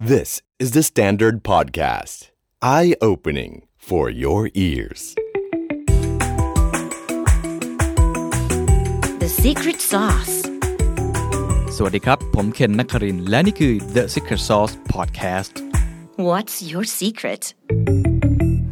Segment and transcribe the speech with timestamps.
[0.00, 2.28] This is the Standard Podcast.
[2.62, 5.16] Eye opening for your ears.
[9.18, 10.34] The secret sauce.
[11.76, 15.52] สวัสดีครับ ผมเคนนักครินทร์และนี่คือ The Secret Sauce Podcast
[16.28, 17.42] What's your secret?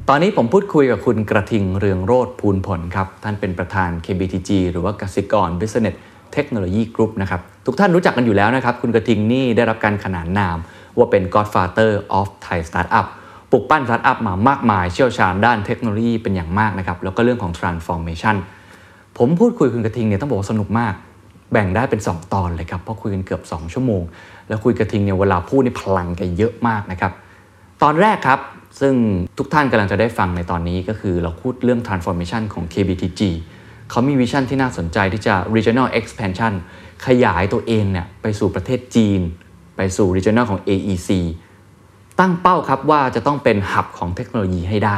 [0.09, 5.97] ตอนนี้ผมพูดคุยกับคุณกระทิงเรืองโรธภูลผลครับ ท่านเป็นประธาน KBTG หรือว่ากสิกร Business
[6.37, 10.59] Technology Group นะครับ ทุกท่านรู้จักกันอยู่แล้วนะครับ คุณกระทิงนี่ได้รับการขนานนาม
[10.99, 13.07] ว่าเป็น Godfather of Thai Startup
[13.51, 18.37] ปลุกปั้นสตาร์ทอัพมามากมายเชี่ยวชาญด้านเทคโนโลยีเป็นอย่างมากนะครับแล้วก็เรื่องของ transformation
[19.19, 20.95] ผมพูดคุยกับคุณกระทิงเนี่ยต้องบอกว่าสนุกมาก
[21.53, 24.03] แบ่งได้เป็น 2 ตอนเลยครับเพราะคุยกันเกือบ 2 ชั่วโมง
[24.49, 27.13] แล้วคุณกระทิงเนี่ยเวลาพูดนี่พลังแกเยอะมากนะครับ
[27.83, 28.41] ตอนแรกครับ
[28.81, 28.95] ซึ่ง
[29.39, 33.21] ทุกท่านกำลังจะได้ฟังในตอนนี้ก็คือเราพูดเรื่อง transformation ของ KBTG
[33.91, 36.53] เขามีวิชั่นที่น่าสนใจที่จะ regional expansion
[37.07, 39.21] ขยายตัวเองเนี่ยไปสู่ประเทศจีน
[39.77, 41.11] ไปสู่ regional ของ AEC
[42.21, 44.97] ตั้งเป้าครับว่าจะต้องเป็นหับของเทคโนโลยีให้ได้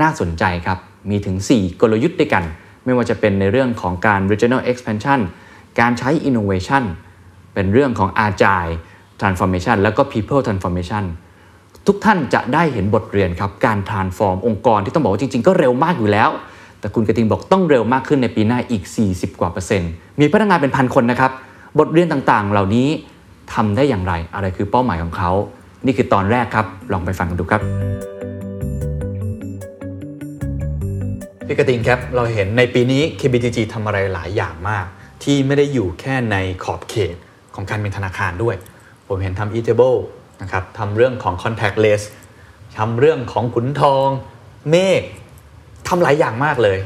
[0.00, 0.78] น่าสนใจครับ
[1.10, 2.44] มีถึง 4 กลยุทธ์ด้วยกัน
[2.84, 5.20] ไม่ว่าจะเป็นในเรื่องของการ regional expansion
[5.80, 6.84] การใช้ innovation
[7.54, 8.72] เป็นเรื่องของ agile
[9.20, 11.04] transformation แล้วก็ people transformation
[11.86, 16.30] ทุกท่านจะได้เห็นบทเรียนครับ การ transform องค์กรที่ต้องบอกว่าจริง ๆ ก็เร็วมากอยู่แล้ว
[16.80, 21.32] แต่คุณกระทิงบอกต้องเร็วมากขึ้นในปีหน้าอีก 40 กว่าเปอร์เซ็นต์ มีพนักงานเป็นพันคนนะครับ
[21.78, 22.88] บทเรียนต่างๆ เหล่านี้
[23.54, 25.30] ทำได้อย่างไร อะไรคือเป้าหมายของเขา
[25.86, 27.62] นี่คือตอนแรกครับ ลองไปฟังกันดูครับ
[31.46, 34.86] พี่กระทิงครับ เราเห็นในปีนี้ KBTG ทำอะไรหลายอย่างมาก
[35.22, 37.14] ที่ไม่ได้อยู่แค่ในขอบเขต
[37.54, 38.56] ของการเป็นธนาคารด้วย
[39.08, 39.96] ผมเห็นทำ e-table
[40.42, 42.02] นะครับทำเรื่องของ Contactless
[42.78, 44.08] ทำเรื่องของขุนทอง
[44.70, 45.02] Make
[45.88, 46.78] ทำหลายอย่างมากเลย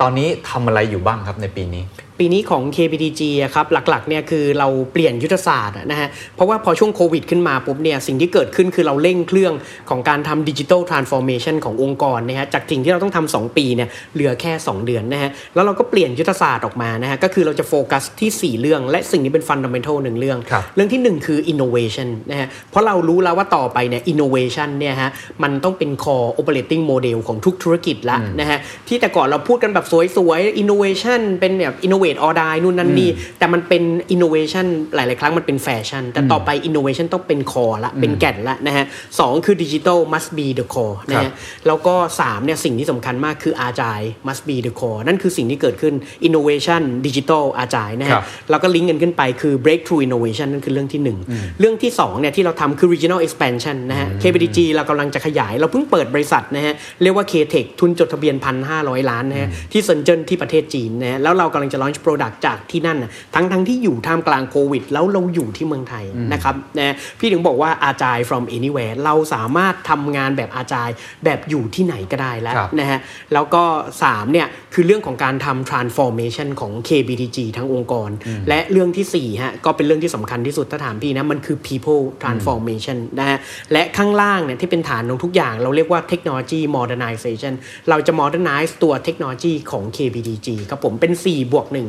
[0.00, 1.84] ตอนนี้ทำอะไรอยู่บ้างครับในปีนี้
[2.20, 9.52] ปีนี้ของ KBTG อะครับหลักๆเนี่ยคือเราเปลี่ยนยุทธศาสตร์อะนะฮะเพราะว่าพอช่วงโควิดขึ้นมาปุ๊บเนี่ยสิ่งที่เกิดขึ้นคือเราเร่งเครื่อง
[9.90, 25.10] ของการทำ digital transformation ขององค์กรนะฮะจากสิ่งที่เราต้องทำ2ปีเนี่ยเหลือแค่ 2 เดือนนะฮะแล้วเราก็เปลี่ยนยุทธศาสตร์ออกมานะฮะก็คือเราจะโฟกัสที่ 4 เรื่องและสิ่งนี้เป็น fundamental หนึ่งเรื่องครับเรื่องที่ 1 คือ innovation นะฮะเพราะเรารู้แล้วว่าต่อไปเนี่ย innovation เนี่ยฮะ
[25.42, 29.86] มันต้องเป็น core operating model ของทุกธุรกิจละนะฮะที่แต่ก่อนเราพูดกันแบบ
[30.16, 31.76] สวยๆ innovation เป็นแบบ
[32.10, 33.82] innovate or die นู่นนั่นนี่แต่มันเป็น
[34.14, 38.84] innovation หลาย ๆ ครั้งมันเป็นแฟชั่น แต่ต่อไป innovation ต้องเป็น core ละเป็นแก่นละนะฮะ
[39.20, 41.34] สองคือ digital must be the core นะครัฮะบ
[41.66, 45.94] แล้วก็3เนี่ยสิ่งที่สำคัญมากคือ agile must be the core นั่นคือสิ่งที่เกิดขึ้น
[46.28, 51.00] innovation digital agile นะครัฮะบแล้วก็ลิงก์กันขึ้นไปคือ breakthrough innovation นั่นคือเรื่องที่
[51.32, 58.34] 1 เรื่องที่2เนี่ยที่เราทำคือ regional expansion นะฮะ KPDG เรากำลังจะขยาย เราเพิ่งเปิดบริษัทนะฮะ เรียกว่า K-Tech ทุนจดทะเบียน
[58.72, 72.98] 1,500 ล้านนะฮะ ที่เซินเจิ้นที่ประเทศจีนนะฮะ แล้วเรากำลังจะ launch product จากที่นั่นน่ะทั้งทั้งที่อยู่ท่ามกลางโควิด แล้วเราอยู่ที่เมืองไทยนะครับนะฮะพี่ถึงบอกว่า agile from anywhere เราสามารถทำงานแบบ agile แบบอยู่ที่ไหนก็ได้แล้วครับนะฮะ
[73.32, 73.62] แล้วก็
[74.00, 78.10] 3เนี่ยคือเรื่องของการทำ transformation ของ KBTG ทั้งองค์กร
[78.48, 83.38] และเรื่องที่4ฮะก็เป็นเรื่องที่สำคัญที่สุดถ้าถามพี่นะมันคือ people transformation นะฮะ
[83.72, 87.54] และข้างล่างเนี่ยที่เป็นฐานของทุกอย่าง เราเรียกว่า technology modernization
[87.90, 91.79] เราจะ modernize ตัวเทคโนโลยีของ KBTG ครับผมเป็น 4 บวก1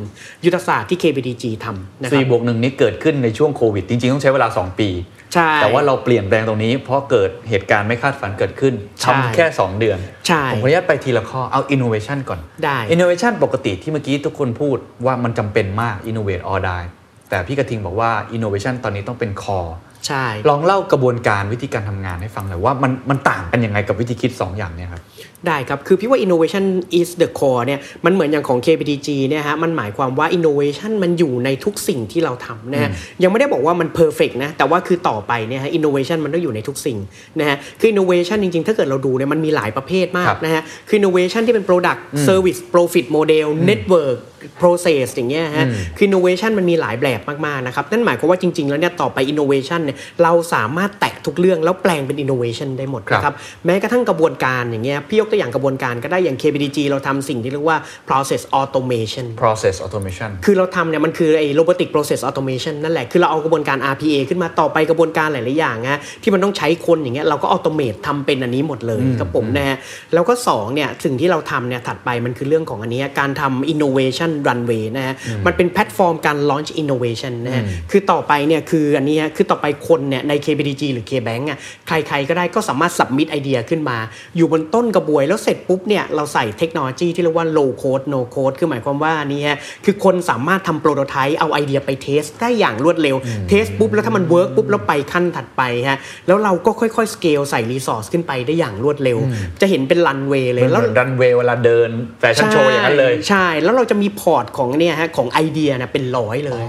[0.44, 4.90] ยุทธศาสตร์ที่ KBTG ทำนะครัสี่บวกหนึ่งนี้เกิดขึ้นในช่วงโควิด จริงๆ ต้องใช้เวลา 2 ปี
[5.34, 16.86] ใช่ แต่ว่าเราเปลี่ยนแปลงตรงนี้ เพราะเกิดเหตุการณ์ไม่คาดฝันเกิดขึ้นใช่ทำแค่ 2 เดือน ใช่ ผมขออนุญาตไปทีละข้อเอา innovation ก่อน ได้ innovation ปกติที่เมื่อกี้ทุกคนพูดว่ามันจำเป็นมาก innovate or die
[17.30, 19.72] แต่พี่กระทิงบอกว่า innovation ตอนนี้ต้องเป็น core
[20.06, 25.02] ใช่ ลองเล่ากระบวนการวิธีการทำงานให้ฟังหน่อยว่ามันมันต่างกันยังไงกับวิธีคิด 2 อย่างเนี่ยครับ
[25.46, 26.64] ได้ครับ คือพี่ว่า innovation
[27.00, 32.90] is the core เนี่ยมันเหมือนอย่างของ KPTG เนี่ยฮะมันหมายความว่า innovation มันอยู่ในทุกสิ่งที่เราทำนะฮะ
[33.22, 36.98] ยังไม่ได้บอกว่ามัน perfect นะแต่ว่าคือต่อไปเนี่ยฮะ innovation มันต้องอยู่ในทุกสิ่ง
[37.40, 44.18] นะฮะคือ innovation จริง ๆ ถ้าเกิดเราดูเนี่ยมันมีหลายประเภทมาครักบนะฮะคือ innovation ที่เป็น product service profit model network
[44.60, 45.66] process อย่างเงี้ยฮะ
[45.96, 53.36] คือ innovation มันมีหลายแบบมากๆนะครับนั่นหมายความว่าจริง ๆ แล้วเนี่ยต่อไป innovation เนี่ยเราสามารถแตะทุกเรื่องแล้วแปลงเป็น innovation ได้หมดนะคครัรับบ
[53.66, 65.58] แม้กระทั่งกระบวนการอย่างเงี้ยพี่ยกตัวอย่างกระบวนการก็ได้อย่าง KBDG เราทำสิ่งที่เรียกว่า process automation process automation คือเราทำเนี่ยมันคือไอ้ robotic process automation นั่นแหละ คือเราเอากระบวนการ RPA ขึ้นมาต่อไปกระบวนการหลาย ๆ
[65.58, 69.76] อย่างฮะที่มันต้องใช้คนอย่างเงี้ยเราก็ automate ทำเป็นอันนี้หมดเลยครับผมนะฮะ
[70.14, 75.14] แล้วก็2เนี่ยสิ่งที่เราทำเนี่ยถัดไปมันคือเรื่องของอันเนี้ยการทำ innovation runway นะฮะ
[75.46, 81.58] มันเป็นแพลตฟอร์มการ launch innovation นะฮะคือต่อไปเนี่ยคืออันนี้ฮะคือต่อไปคนเนี่ยใน KBTG หรือ KBank อะ
[81.88, 83.98] ใคร ๆ ก็ได้ก็สามารถ submit idea ขึ้นมา
[84.36, 93.16] อยู่บนต้นกระบวนวยแล้วเสร็จปุ๊บเนี่ยเราใส่เทคโนโลยีที่เรียกว่า low code no code คือหมายความว่านี่ฮะคือคนสามารถทำ prototype เอาไอเดียไป test ได้อย่างรวดเร็ว
[93.48, 99.18] test ปุ๊บแล้วถ้ามัน work ปุ๊บแล้วไปขั้นถัดไปฮะแล้วเราก็ค่อยๆสเกลใส่ resource ขึ้นไปได้อย่างรวดเร็ว
[99.60, 101.90] จะเห็นเป็นรันเวย์เลยมันเหแล้วมือนรันเวย์เวลาเดิน
[102.20, 106.64] fashion show อย่างนั้นเลย ใช่ แล้วเราจะมี port ของเนี่ยฮะของไอเดียนะเป็นร้อยเลย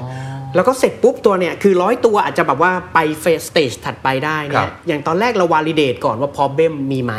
[0.55, 7.13] แล้วก็เสร็จปุ๊บตัวเนี่ยคือร้อยตัวอาจจะแบบว่าไป phase stage ถัดไปได้เนี่ครับอย่างตอนแรกเรา validate ก่อนว่า problem มีไหม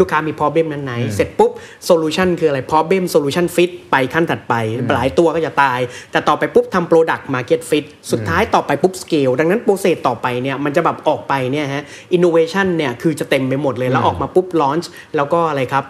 [0.00, 1.50] ลูกค้ามี problem นั้นไหม เสร็จปุ๊บ
[1.88, 4.54] solution คืออะไร problem solution fit ไปขั้นถัดไป
[4.94, 5.80] หลายตัวก็จะตาย
[6.12, 11.84] แต่ต่อไปปุ๊บทำ product market fit สุดท้ายต่อไปปุ๊บ scale ดังนั้น process ต่อไปเนี่ยมันจะแบบออกไปเนี่ยฮะ
[12.16, 15.84] innovation เนี่ยคือจะเต็มไปหมดเลยแล้วออกมาปุ๊บ launch แล้วก็อะไรครับ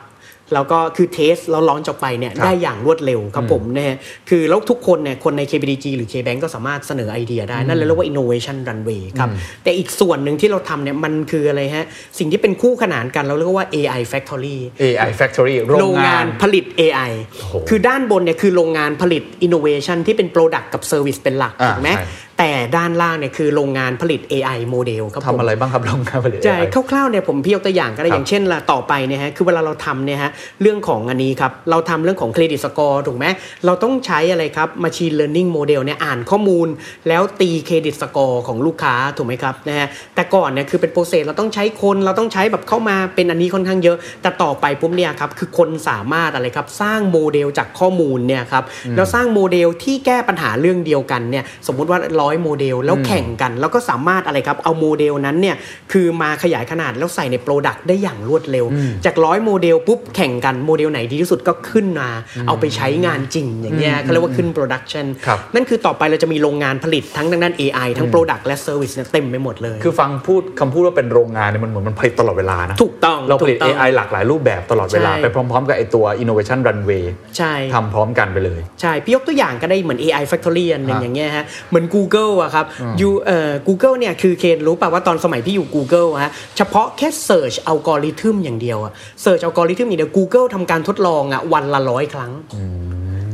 [0.53, 3.97] แล้วก็คือ test แล้ว launch จบไปเนี่ยครับได้อย่างรวดเร็วครับผมนะฮะ
[4.29, 9.29] คือแล้วทุกคนเนี่ยคนใน KBTG หรือ KBank ก็สามารถเสนอไอเดียได้ นั่นเลยเรียกว่า innovation runway ครับ
[9.63, 11.87] แต่อีกส่วนหนึ่งที่เราทำเนี่ยมันคืออะไรฮะ
[12.19, 22.07] สิ่งที่เป็นคู่ขนานกันเราเรียกว่า AI factory AI Factory โรงงานผลิต AI โอ้โหคือด้านบนเนี่ยคือโรงงานผลิต innovation ที่เป็น product กับ service เป็นหลักอ่าถูกไหมใช่
[22.39, 30.31] แต่ด้านล่างเนี่ยคือโรงงานผลิต AI โมเดลครับผมทำอะไรบ้างครับโรงงานผลิตใช่ AI คร่าวๆเนี่ยผมพี่ยกตัวอย่างก็ได้ครับอย่างเช่นละต่อไปเนี่ยฮะคือเวลาเราทำเนี่ยฮะ
[30.63, 33.27] เรื่องของอันนี้ครับเราทำเรื่องของ credit score ถูกไหม
[33.67, 36.69] เราต้องใช้อะไรครับ Machine Learning Model เนี่ยอ่านข้อมูล
[37.09, 48.65] แล้วตี credit score ของลูกค้าถูกไหมครับนะฮะแต่ก่อนเนี่ยคือเป็น process เราต้องใช้คนเราต้องใช้แบบเข้ามาเป็นอันนี้ค่อนข้างเยอะ แต่ต่อไปปุ๊บเนี่ยครับคือคนสามารถอะไรครับสร้างโมเดลจากข้อมูลเนี่ยครับ
[48.97, 55.57] แล้วสร้างโมเดลที่แก้ปัญหาเรื่องเดียวกันเนี่ยสมมุติว่าร้อยโมเดล แล้วแข่งกัน แล้วก็สามารถอะไรครับเอาโมเดลนั้นเนี่ย
[55.93, 58.67] คือมาขยายขนาดแล้วใส่ใน product ได้อย่างรวดเร็ว
[59.05, 62.09] จากร้อยโมเดลปุ๊บแข่งกันโมเดลไหนดีที่สุดก็ขึ้นมา
[62.47, 77.05] เอาไปใช้งานจริงอย่างเงี้ยเขาเรียกว่าขึ้น production ครับนั่นคือต่อไปเราจะมีโรงงานผลิตทั้งทางด้าน AI ทั้ง Product และ Service เนี่ยเต็มไปหมดเลย คือฟังพูดคำพูดว่าเป็นโรงงานเนี่ยมันเหมือนมันผลิตตลอดเวลานะถูกต้องเราผลิตถูกต้อง AI หลากหลายรูปแบบตลอดเวลาใช่ไปพร้อม ๆ กับไอตัว Innovation Runway
[77.37, 82.67] ใช่ทำพร้อมกันไปเลย ใช่ พี่ยกตัวอย่างก็ได้เหมือน AI Factory อันหนึ่งฮะอย่างเงี้ยฮะ เหมือน Google อะครับ
[83.01, 88.93] ยูเอ่อ Google เนี่ยคือเคนรู้ป่ะว่าตอนสมัยพี่อยู่ Google อะฮะเฉพาะแค่ Search อัลกอริทึมอย่างเดียวอะ
[89.25, 92.33] Search อัลกอริทึมอย่างเดียว Google ทำการทดลองอะวันละร้อยครั้ง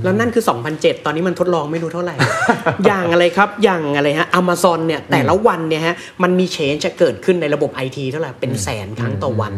[0.04, 0.44] แล้วนั่นคือ
[0.74, 2.14] 2007 ตอนนี้มันทดลองไม่รู้เท่าไหร่
[2.86, 9.52] อย่างอะไรครับ อย่างอะไรฮะ Amazon เนี่ยแต่ละวันเนี่ยฮะมันมีเชนจะเกิดขึ้นในระบบ IT เท่าไหร่ เป็นแสนครั้งต่อวัน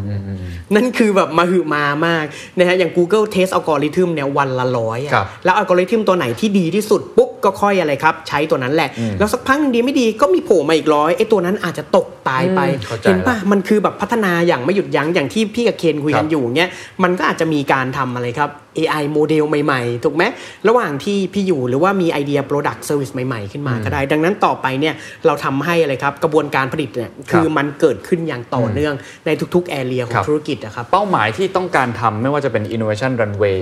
[0.74, 2.24] นั่นคือแบบมาหือมามาก
[2.58, 8.88] นะฮะอย่าง Google Test อัลกอริทึมเนี่ยวันละร้อยอะครับแล้วอัลกอริทึมตัวไหนที่ดีที่สุดปุ๊บก็ค่อยอะไรครับ ใช้ตัวนั้นแหละ
[9.18, 16.70] แล้วสักพักหนึ่งดีไม่ดีก็มีโผล่มาอีกร้อยไอ้ตัวนั้นอาจจะตกตายไปอืมเข้าใจเห็นปะละมันคือแบบพัฒนาอย่างไม่หยุดยั้งอย่างที่พี่กับเคนคุยกันครับอยู่เงี้ย
[17.02, 20.24] มันก็อาจจะมีการทำอะไรครับ AI โมเดลใหม่ๆ ถูกไหม
[20.68, 24.94] ระหว่างที่พี่อยู่หรือว่ามีไอเดีย Product Service ใหม่ๆ ขึ้นมาก็ได้ ดังนั้นต่อไปเนี่ย
[25.26, 28.94] เราทำให้อะไรครับ กระบวนการผลิตเนี่ยคือมันเกิดขึ้นอย่างต่อเนื่อง
[29.26, 33.60] ในทุกๆแอเรียขอครังบธุรกิจนะครับ เป้าหมายที่ต้องการทำไม่ว่าจะเป็น Innovation Runway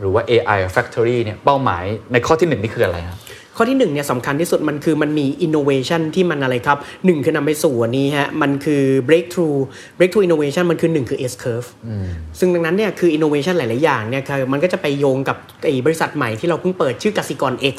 [0.00, 3.18] หรือว่า AI Factory เนี่ยเป้าหมายในข้อที่หนึ่งนี่คืออะไรครับ
[3.60, 9.58] ข้อที่หนึ่งเนี่ยสำคัญที่สุดมันคือมันมี innovation ที่มันอะไรครับหนึ่งคือนำไปสู่อันนี้ฮะมันคือ breakthrough
[9.98, 11.68] breakthrough innovation มันคือหนึ่งคือ S curve
[12.38, 17.76] ซึ่งดังนั้นเนี่ยคือ innovation หลาย ๆ อย่างเนี่ยคือมันก็จะไปโยงกับไอ้บริษัทใหม่ที่เราเพิ่งเปิดชื่อกสิกร X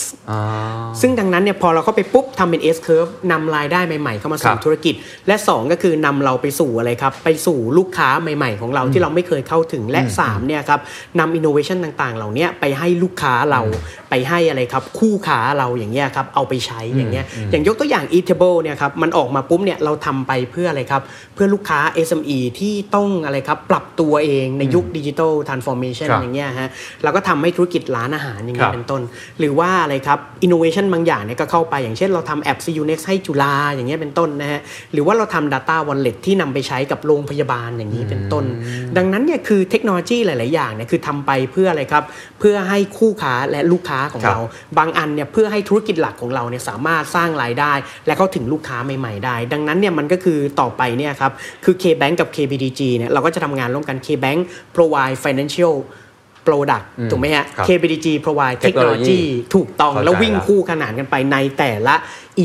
[1.01, 4.95] ซึ่งดังนั้นเนี่ยพอเราเข้าไปปุ๊บทำเป็น S curve นำรายได้ใหม่ ๆ เข้ามาครัสู่บธุรกิจ
[5.27, 10.79] และ 2 ก็คือนำเราไปสู่อะไรครับไปสู่ลูกค้าใหม่ ๆ ของเราที่เราไม่เคยเข้าถึงและ3เนี่ยครับ
[11.19, 13.61] นำ innovation ต่าง ๆ เหล่าเนี้ยไปให้ลูกค้าเรา
[14.09, 21.01] ไปให้อะไรครับคู่ค้าเราอย่างเงี้ยครับเอาไปใช้อย่างเงี้ยอย่างยกตัวอย่าง Eatable เนี่ยครับมันออกมาปุ๊บเนี่ยเราทำไปเพื่ออะไรครับ
[21.35, 26.69] เพื่อลูกค้า SME ที่ต้องอะไรครับปรับตัวเองในยุค digital transformation ครับอย่างเงี้ยฮะ
[27.03, 29.01] เราก็ทำให้ธุรกิจร้านอาหารอย่างครัเงี้บเป็นต้น
[29.39, 34.59] หรือว่าอะไรครับ innovation บางอย่างเนี่ยก็เข้าไปอย่างเช่นเราทำแอป CU Next ให้จุฬาอย่างเงี้ยเป็นต้นนะฮะ
[34.93, 38.45] หรือว่าเราทำ Data Wallet ที่นำไปใช้กับโรงพยาบาลอย่างนี้เป็นต้น
[38.97, 42.03] ดังนั้นเนี่ยคือเทคโนโลยีหลาย ๆ อย่างเนี่ยคือทำไปเพื่ออะไรครับ
[42.39, 44.39] เพื่อให้คู่ค้าและลูกค้าของครับเรา
[44.77, 47.73] บางอันเนี่ยเพื่อให้ธุรกิจหลักของเราเนี่ยสามารถสร้างรายได้
[48.05, 51.31] และเข้าถึงลูกค้าใหม่ๆได้ ดังนั้นเนี่ยมันก็คือต่อไปเนี่ยครับ
[51.65, 54.39] คือ KBank กับ KBDG เนี่ยเราก็จะทำงานร่วมกัน KBank
[54.75, 55.75] provide financial
[56.47, 59.21] product ถูกไหมฮะครับ KBDG provide Technology technology
[59.55, 61.95] ถูกต้องเข้าใจแล้ววิ่งละคู่ขนานกันไปในแต่ละ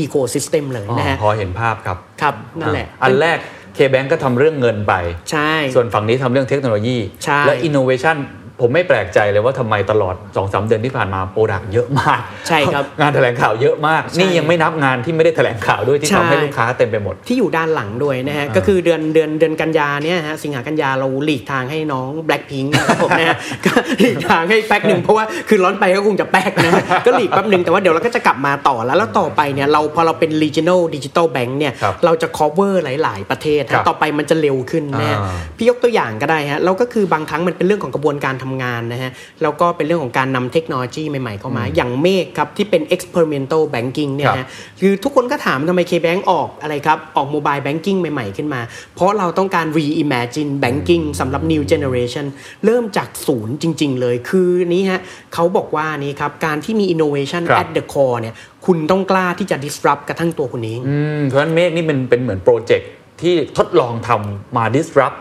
[0.01, 3.37] ecosystem เลยอ๋อนะฮะพอเห็นภาพครับครับนั่นแหละอันแรก
[3.77, 4.93] KBank ก็ทำเรื่องเงินไป
[5.31, 8.17] ใช่ ส่วนฝั่งนี้ทำเรื่องเทคโนโลยีใช่และ Innovation
[8.61, 23.71] ผมไม่แปลกใจเลยว่าทำไมตลอด2อสเดือนที่ผ่านมาโปรดักเยอะมาก ใช่ครับ งานแถลงข่าวเยอะมากใช่นี่ยังไม่นับงานที่ไม่ได้แถลงข่าวด้วยที่ใช่ทำให้ลูกค้าเต็มไปหมด ที่อยู่ด้านหลังด้วยนะฮะ ก็คือเดือนเดือนเดือนกันยาเนี่ยฮะสิงหากันยาเราหลีกทางให้น้อง Blackpink นะครับผมนะฮะก็
[24.01, 39.11] หลีกทางให้แป๊กหนึ่งเพราะว่าคือร้อนไปก็คงจะแป๊กนะฮะก็หลีกแป๊บหนึ่งแต่ว่าเดี๋ยวเราก็จะกลับมาต่อแล้วแล้วต่อไปเนี่ยเราพอเราเป็น regional digital bank เนี่ยครับเราจะ cover หลาย ๆ ประเทศครัฮะบต่อไปมันจะเร็วขึ้นนะฮะอ่าพี่ยกตัวอย่างก็ได้ฮะเราก็คือบางครั้งมันเป็นเรื่องของกระบวนการทำงานนะฮะ
[39.41, 44.47] แล้วก็เป็นเรื่องของการนำเทคโนโลยีใหม่ๆเข้ามา อย่างเมฆครับที่เป็น experimental banking เนี่ยครัฮะบ
[44.81, 48.61] คือทุกคนก็ถามทำไม KBank ออกอะไรครับ ออกโมบายแบงกิ้งใหม่ๆขึ้นมา
[48.95, 52.25] เพราะเราต้องการ reimagine banking สำหรับ new generation
[52.65, 54.99] เริ่มจากศูนย์จริง ๆ เลยคือนี้ฮะ
[55.33, 58.35] เขาบอกว่านี้ครับการที่มี innovation ครับ at the core เนี่ย
[58.65, 62.89] คุณต้องกล้าที่จะ disrupt กระทั่งตัวคุณเองอืมเพราะฉะนั้นเมฆนี่เป็นเป็นเหมือนโปรเจกต์
[63.21, 65.17] ที่ทดลองทำมา disrupt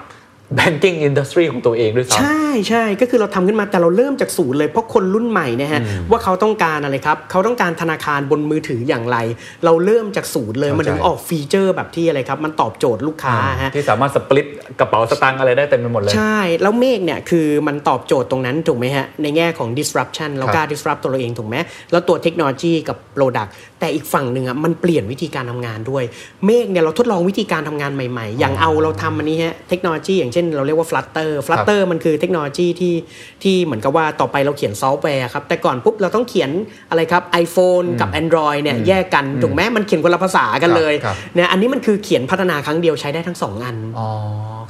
[0.59, 5.81] banking industry ของตัวเองด้วยซ้ำใช่ใช่ก็คือเราทำขึ้นมาแต่เราเริ่มจากศูนย์เลยเพราะคนรุ่นใหม่เนะฮะ
[6.11, 9.17] ว่าเขาต้องการอะไรครับเขาต้องการธนาคารบนมือถืออย่างไร
[9.65, 14.47] เราเริ่มจากศูนย์เลยเข้าใจมันถึงออกฟีเจอร์แบบที่อะไรครับมันตอบโจทย์ลูกค้าฮะที่สามารถ split
[14.81, 21.57] กระเป๋าสตางค์อะไรได้เต็มไปหมดเลย ใช่ แล้ว MAKE เนี่ยคือมันตอบโจทย์ตรงนั้นถูกไหมฮะในแง่ของ disruption เรากล้า disrupt ตัวเราเองถูกไหม
[21.93, 23.51] แล้วตัวเทคโนโลยีกับ product
[23.85, 26.05] แต่อีกฝั่งหนึ่งอะมันเปลี่ยนวิธีการทำงานด้วย
[26.47, 32.95] MAKE เนี่ยเราทดลองวิธีการทำงานใหม่ๆ อย่างเอาเราทำอันนี้ฮะเทคโนโลยีอย่างเช่นเราเรียกว่า Flutter Flutter มันคือเทคโนโลยีที่
[33.43, 36.51] ที่เหมือนกับว่าต่อไปเราเขียนซอฟต์แวร์ครับแต่ก่อนปุ๊บเราต้องเขียน
[36.91, 44.09] อะไรครับ iPhone กับ Android เนี่ยแยกกันถูกไหมมันเขียนคนละภาษากันเลยครับเนี่ยอันนี้มันคือเขียนพัฒนาครั้งเดียวใช้ได้ทั้งสองอันอ๋อ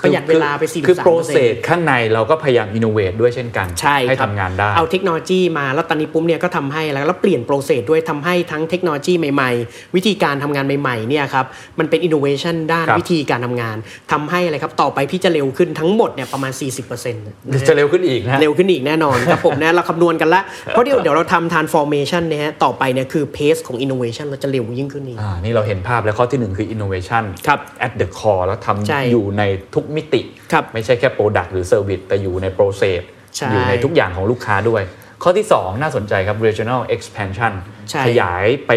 [0.02, 11.46] ประหยัดเวลาไป43%คือ processข้างในเราก็พยายาม innovate ด้วยเช่นกันใช่ครับทำงานได้ เอาเทคโนโลยีมาแล้วตอนนี้ปุ๊บเนี่ยก็ทำให้แล้วแล้วเปลี่ยน process ด้วยทำให้ทั้งเทคโนโลยีใหม่ๆ วิธีการทำงานใหม่ๆเนี่ยครับ
[11.78, 13.76] มันเป็นอินโนเวชันด้านครับวิธีการทำงาน
[14.12, 29.42] ทำให้อะไรครับต่อไปพี่จะเร็วขึ้นทั้งหมดเนี่ยประมาณ 40%ะฮะจะเร็วขึ้นอีกนะเร็วขึ้นอีกแน่นอนครับผมนะเราคำนวณกันละเพราะเดี๋ยวเดี๋ยวเราทำ transformation เนี่ยฮะต่อไปเนี่ยคือ pace ของ innovation เราจะเร็วยิ่งขึ้นอีกอ่านี่เราเห็นภาพแล้วข้อที่หนึ่งคือ innovation ครับ at the core แล้วทใช่ำอยู่ใน
[29.74, 30.22] ทุกมิติ
[30.52, 33.00] ครับไม่ใช่แค่ product หรือ service แต่อยู่ใน process
[33.36, 34.82] ใช่อยู่ในทุกอย่างของลูกค้าด้วย
[35.22, 37.52] ข้อที่ 2 น่าสนใจครับ regional expansion
[37.90, 38.70] ใช่ขยายไป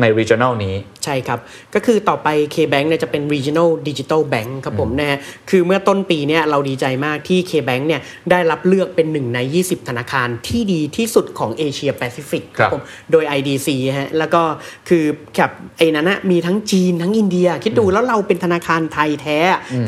[0.00, 0.74] ใน regional นี้
[1.06, 1.40] ใช่ครับ
[1.74, 5.18] ก็คือต่อไป K-Bank เนี่ยจะเป็น regional digital bank ครับผมนะฮะ
[5.50, 14.42] คือเมื่อต้นปีเนี่ยเราดีใจมากที่ K-Bank เนี่ยได้รับเลือกเป็นหนึ่งใน 20 ธนาคารที่ดีที่สุดของเอเชียแปซิฟิกครับผมโดย IDC ฮะแล้วก็
[14.88, 15.04] คือ
[15.38, 19.38] กับไอ้นั้นนะมีทั้งจีนทั้งอินเดีย คิดดูแล้วเราเป็นธนาคารไทยแท้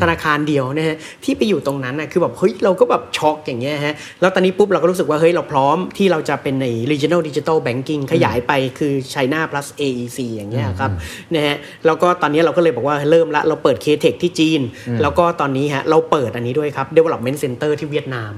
[0.01, 10.91] ธนาคารเดียวนะฮะที่ไปอยู่ตรงนั้นนะคือแบบเฮ้ยเราก็แบบช็อกอย่างเงี้ยฮะแล้วตอนนี้ปุ๊บเราก็รู้สึกว่าเฮ้ยเราพร้อมที่เราจะเป็นใน regional digital banking ขยายไปคือ China plus AEC อย่างเงี้ยครับ
[11.35, 14.61] นะฮะแล้วก็ตอนนี้เราก็เลยบอกว่าเริ่มละเราเปิด K-Tech ที่จีน
[15.01, 18.33] แล้วก็ตอนนี้ฮะเราเปิดอันนี้ด้วยครับ development center ที่เวียดนาม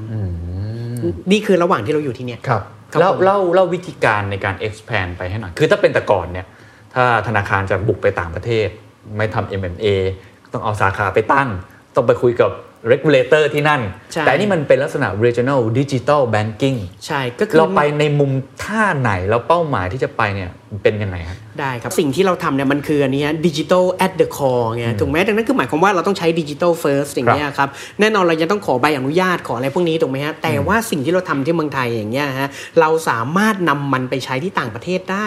[1.32, 2.64] นี่คือระหว่างที่เราอยู่ที่เนี่ยครับ
[2.94, 6.46] ครับเล่าผมเล่าเล่าวิธีการในการ expand ไปให้หน่อย คือถ้าเป็นแต่ก่อนเนี่ย
[6.96, 8.68] ถ้าธนาคารจะบุกไปต่างประเทศ
[9.18, 9.88] ไม่ทำ MMA
[10.54, 11.50] ต้องเอาสาขาไปตั้ง
[11.96, 12.52] ต้องไปคุยกับ
[12.92, 13.82] regulator ที่นั่น
[14.14, 18.32] ใช่แต่อันนี่มันเป็นลักษณะ regional digital banking ใช่ ก็คือเราไปในมุม
[18.64, 20.50] ท่าไหน แล้วเป้าหมายที่จะไปเนี่ย
[20.84, 32.48] เป็นยังไงครับ ได้ครับ สิ่งที่เราทำเนี่ยมันคืออันนี้ดิจิทัล at the core ไงถูกไหมดังนั้นคือหมายความว่าเราต้องใช้ดิจิทัล first อย่างเงี้ยครับ แน่นอนเรายังต้องขอใบอนุญาตขออะไรพวกนี้ถูกไหมฮะแต่ว่าสิ่งที่เราทำที่เมืองไทยอย่างเงี้ยฮะ
[32.80, 35.26] เราสามารถนำมันไปใช้ที่ต่างประเทศได้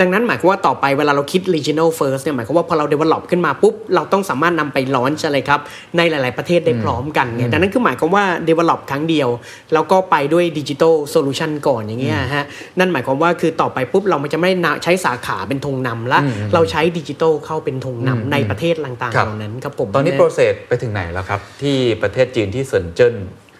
[0.00, 5.60] ดังนั้นหมายความว่าต่อไปเวลาเราคิด regional first เนี่ยหมายความว่าพอเรา develop ขึ้นมาปุ๊บเราต้องสามารถนำไป launch อะไรครับ
[5.96, 9.28] ในหลาย ๆประเทศได้พร้อมกันไงดังนั้นคือหมายความว่า develop ครั้งเดียว
[9.72, 12.44] แล้วก็ไปด้วย digital solution ก่อนอย่างเงี้ยฮะ
[12.78, 16.18] นั่นหมายความว่าคือต่อไปปุ๊บเราจะไม่ได้ใช้สาขาเป็นธงนำละ
[16.54, 23.14] เราใช้ดิจิทัลเข้าเป็นธงนำในประเทศต่างๆครับเหล่านั้นครับผมตอนนี้ะโปรเซสไปถึงไหนแล้วครับ ที่ประเทศจีนที่เซินเจิ้น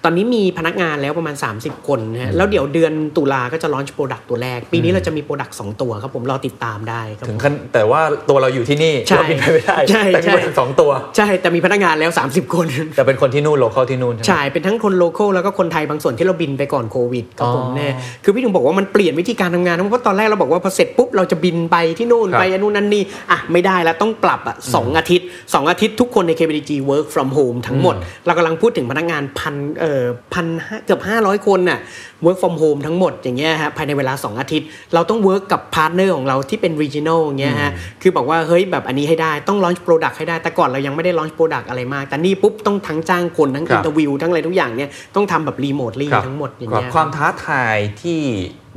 [0.04, 14.94] ตอนนี้มีพนักงานแล้วประมาณ 30 คนนะฮะแล้วเดี๋ยวเดือนตุลาก็จะ launch product ตัวแรก ปีนี้เราจะมี product สองตัวครับผมรอติดตามได้ครับถึงผมขั้นแต่ว่าตัวเราอยู่ที่นี่ใช่เราบินไปไม่ได้ใช่แต่มีใช่คนสองตัว ใช่แต่มีพนักงานแล้ว 30 คน แต่เป็นคนที่นู่น local ที่นู่นใช่ไหมใช่เป็นทั้งคน
[14.98, 17.92] local แล้วก็คนไทยบางส่วนที่เราบินไปก่อนโควิดครับผมอ๋อเนี่ย
[18.24, 27.94] คือพี่ถึงบอกว่ามันเปลี่ยนวิธีการทำงานเพราะตอนแรกเราบอกว่าพอเสร็จปุ๊บเราจะบินไปที่นู่นครับไปอันนู่นนั่นนี่อะไม่ได้แล้วต้องปรับอะสองอาทิตย์สองอาทิตย์ทุกคนใน KBTG work from home ทั้งหมด
[28.26, 29.93] เรากำลังพูดถึงพนักงานพันเอ่อ
[30.34, 31.80] พันห้าเกือบ500 คนน่ะ
[32.24, 37.72] work from home ทั้งหมดอย่างเงี้ยฮะภายในเวลา 2 อาทิตย์ เราต้อง work กับ partner ของเราที่เป็น regional อย่างเงี้ยฮะ
[38.02, 48.18] คือบอกว่าเฮ้ยแบบอันนี้ให้ได้ต้อง launch product ให้ได้ แต่ก่อนเรายังไม่ได้ launch product อะไรมาก แต่นี่ปุ๊บต้องทั้งจ้างคนทั้งครับ interview ทั้งอะไรทุกอย่างเนี่ยต้องทำแบบ remotely ครับทั้งหมดอย่างครับเงี้ยความท้าทายที่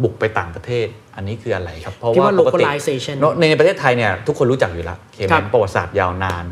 [0.04, 6.46] บุกไปต่างประเทศอันนี้คืออะไรครับ เพราะที่ว่าว่าปกติ localization เนอะในประเทศไทยเนี่ยทุกคนรู้จักอยู่แล้วเคครัแมบนประวัติศาสตร์ยาวนาน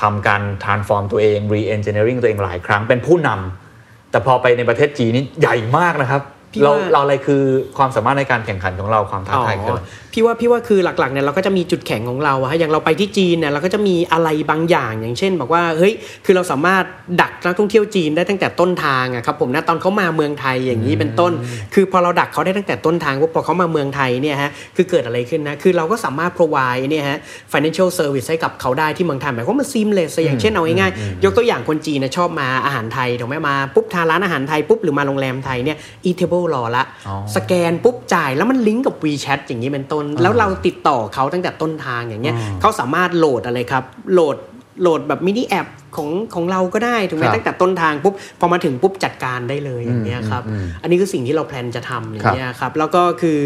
[0.00, 3.69] ทำการ transform ตัวเอง re-engineering ตัวเองหลายครั้งเป็นผู้นำ
[4.10, 7.42] แต่พอไปในประเทศจีนนี่ใหญ่มากนะครับพี่เราว่าเราอะไรคือ
[7.78, 15.92] ความสามารถในการแข่งขันของเราความท้าทายคืออะไรพี่ว่าพี่ว่าคือหลักๆเนี่ยเราก็จะมีจุดแข็งของเราอะฮะอย่างเราไปที่จีนเนี่ยเราก็จะมีอะไรบางอย่างอย่างเช่น บอกว่าเฮ้ย
[16.24, 16.84] คือเราสามารถ
[17.20, 21.32] ดักนักท่องเที่ยวจีนได้ตั้งแต่ต้นทางอะครับผมนะตอนเขามาเมืองไทยอย่างนี้เป็นต้น
[21.74, 27.18] คือพอเราดักเขาได้ตั้งแต่ต้นทางว่าพอเขามาเมืองไทยเนี่ยฮะคือเกิดอะไรขึ้นนะคือเราก็สามารถ provide เนี่ยฮะ
[27.52, 35.76] financial service ให้กับเขาได้ที่เมืองไทยหมายความว่ามัน seamless อย่างเช่นเอาง่ายๆยกตัวอย่างคนจีนนะชอบมาอาหารไทยถูกไหมมาปุ๊บทานร้านอาหารไทยปุ๊บหรือมาโรงแรมไทยเนี่ย
[36.08, 44.36] eatable รอละอ๋อสแกนปุ๊บจ่ายแล้วมันลิงก์กับ WeChat อย่างนี้เป็นต้นแล้วเราติดต่อเขาตั้งแต่ต้นทางอย่างเงี้ยเขาสามารถโหลดอะไรครับ โหลด
[44.82, 45.66] โหลดแบบ mini app
[45.96, 53.38] ของของเราก็ได้ถูกไหมครับตั้งแต่ต้นทางปุ๊บพอมาถึงปุ๊บจัดการได้เลยอย่างเงี้ยครับอืมอืมอันนี้คือสิ่งที่เรา plan จะทำอย่างเงี้ยครับแล้วก็คือ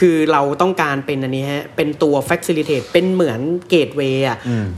[0.00, 4.24] คือเราต้องการเป็นอันนี้ฮะเป็นตัว facilitate เป็นเหมือน gateway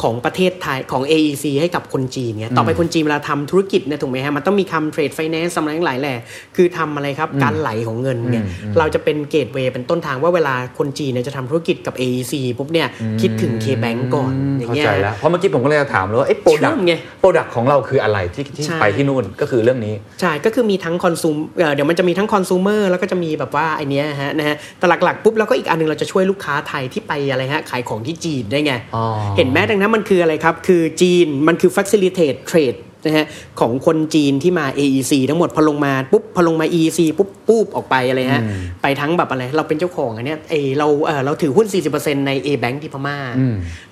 [0.02, 6.18] ของประเทศไทยของ AEC ให้กับคนจีนเงี้ยต่อไปคนจีนเวลาทำธุรกิจเนี่ยถูกไหมฮะมันต้องมีทำ trade finance อะไรทั้งหลายแหละ
[6.56, 8.44] คือทำอะไรครับการไหลของเงินเนี่ย
[8.78, 12.88] เราจะเป็น gateway เป็นต้นทางว่าเวลาคนจีนเนี่ยจะทำธุรกิจกับ AEC ปุ๊บเนี่ย
[13.20, 29.04] คิดถึง K-Bank ก่อนอย่างเงี้ยเข้าใจแล้วเพราะเมื่อกี้ผมก็เลยจะถามเลยว่าไอ้ product เชื่อมไง product ของเราคืออะไรที่ที่ใช่ไปที่นู่นก็คือเรื่องนี้ ใช่ ก็คือมีทั้ง consumer เดี๋ยวมันจะมีทั้งคอน sumer แล้วก็จะมีแบบว่าไอเนี้ยฮะนะฮะแต่หลักๆปุ๊บแล้วก็อีกอันหนึ่งเราจะช่วยลูกค้าไทยที่ไปอะไรฮะขายของที่จีนได้ไงอ๋อ
[29.36, 33.26] เห็นไหมดังนั้นมันคืออะไรครับ คือจีนมันคือ facilitate trade นะฮะ
[33.60, 38.44] ของคนจีนที่มา AEC ทั้งหมดพอลงมาปุ๊บพอลงมา EEC ปุ๊บปุ๊บออกไปอะไรฮะ
[38.82, 41.66] ไปทั้งแบบอะไร เราเป็นเจ้าของอันเนี้ยเออเราเออเราถือหุ้น
[41.96, 43.18] 40%ใน A Bank ที่พม่า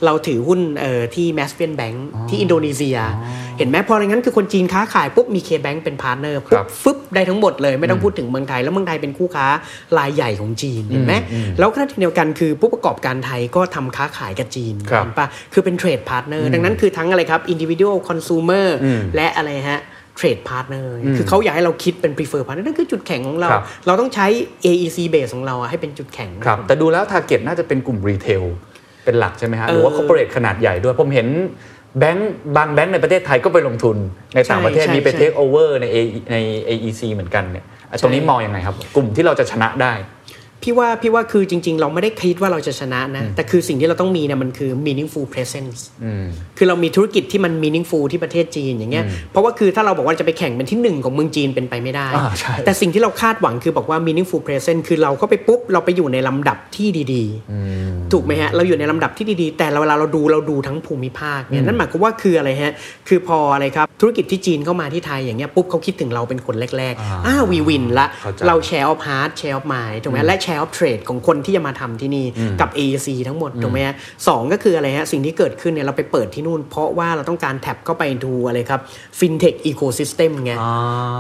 [0.05, 1.97] เราถือหุ้นเอ่อที่ m a s p i a n Bank
[2.29, 2.99] ที่อินโดนีเซีย
[3.61, 9.47] เห็นไหมพออย่างนั้นคือคนจีนค้าขายปุ๊บมี K Bank เป็น partner ครับปุ๊บฟึบได้ทั้งหมดเลยไม่ต้องพูดถึงเมืองไทย แล้วเมืองไทยเป็นคู่ค้า
[9.99, 11.15] รายใหญ่ของจีนเห็นไหม
[11.59, 18.67] แล้วขณะเดียวกันคือผู้ประกอบการไทยก็ทำค้าขายกับจีนครับเห็นปะคือเป็น trade partner ดังนั้นคือทั้งอะไรครับ individual consumer
[19.17, 19.81] และอะไรฮะ
[20.17, 24.27] trade partner คือเขาอยากให้เราคิดเป็น preferred partner นั่นคือจุดแข็งของเราครับเราต้องใช้
[24.65, 28.43] AEC base ของเราอะให้เป็นจุดแข็งครับแต่ดูแล้ว target น่าจะเป็นกลุ่ม retail
[29.05, 31.27] เป็นหลักใช่ไหมฮะเออหรือว่า corporate ขนาดใหญ่ด้วยผมเห็น
[31.99, 33.97] แบงก์บางแบงก์ในประเทศไทยก็ไปลงทุน
[34.35, 36.37] ในต่างประเทศใช่มีไปใช่เทคโอเวอร์ใน A- ใน
[36.69, 39.93] AEC เหมือนกันเนี่ยอะตรงนี้มองยังไงครับ กลุ่มที่เราจะชนะได้
[40.63, 45.81] พี่ว่าพี่ว่าคือจริง ๆ เราไม่ได้คิดว่าเราจะชนะนะ แต่คือสิ่งที่เราต้องมีเนี่ยมันคือ meaningful presence
[46.59, 62.73] คือเรามีธุรกิจที่มัน meaningful ที่ประเทศจีนอย่างเงี้ยเพราะว่าคือถ้าเราบอกว่าจะไปแข่งเป็นที่หนึ่งของเมืองจีนเป็นไปไม่ได้อ่าใช่แต่สิ่งที่เราคาดหวังคือบอกว่า meaningful presence คือเราก็ไปปุ๊บ เราไปอยู่ในลำดับที่ดีๆ ถูกไหมฮะ เราอยู่ในลำดับที่ดีๆ แต่เวลาเราดูเราดูทั้งภูมิภาคเนี่ยนั่นหมายความว่าคืออะไรฮะ
[63.09, 72.27] คือพออะไรครับธุรกิจที่จีนเข้ามาที่ไทยอย่างเงี้ยปุ๊บเขาคิดถึงเราเป็นคนแรกๆอ้าว we win ละเข้าใจเรา share of heart share of mind ถูกไหมและ share of trade ของคนที่จะมาทำที่นี่
[72.61, 73.95] กับ AEC ทั้งหมดถูกไหมฮะ
[74.29, 78.81] สองก็คืออะไรฮะสิ่งที่เกิดขึ้นเนี่ยเราไปเปิดที่นู่น เพราะว่าเราต้องการ tap เข้าไปดูอะไรครับ
[79.19, 80.53] fintech ecosystem ไง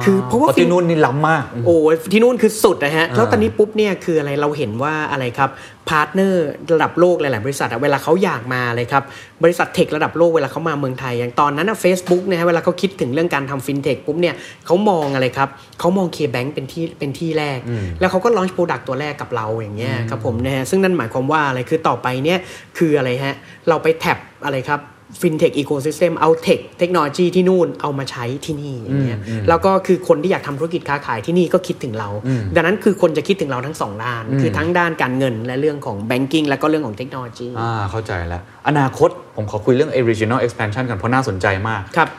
[0.04, 5.50] คือเพราะว่าที่นู่นนี่ล้ำมาก โอ้ยที่นู่นคือสุดนะฮะแล้วตอนนี้ปุ๊บเนี่ยคืออะไรเราเห็นว่าอะไรครับ
[5.88, 9.02] partner ระดับโลกหลาย ๆ บริษัทอะเวลาเขาอยากมาเลยครับ
[9.42, 14.34] บริษัท tech ระดับโลกเวลาเขามาเมืองไทย อย่างตอนนั้นอะเฟซบุ๊กนะฮะเวลาเขาคิดถึงเรื่องการทำฟินเทคปุ๊บเนี่ย
[14.66, 15.48] เขามองอะไรครับ
[15.80, 17.58] เขามอง KBank เป็นที่เป็นที่แรก
[18.00, 22.38] แล้วเขาก็ launch product ตัวแรกกับเราอย่างเงี้ยครับผมนะฮะซึ่งนั่นหมายความว่าอะไรคือต่อไปเนี่ย
[22.78, 23.34] คืออะไรฮะ
[23.68, 24.80] เราไป tap อะไรครับ
[25.20, 32.08] fintech ecosystem เอา tech เทคโนโลยีที่นู่นเอามาใช้ที่นี่อย่างเงี้ยแล้วก็คือคนที่อยากทำธุรกิจค้าขายที่นี่ก็คิดถึงเรา
[32.54, 42.10] ดังนั้นคือคนจะคิดถึงเราทั้งสองด้าน คือทั้งด้านการเงินและเรื่องของ banking แล้วก็เรื่องของเทคโนโลยีอ่าเข้าใจแล้ว อนาคตผมขอคุยเรื่อง regional expansion กันเพราะน่าสนใจมากครับ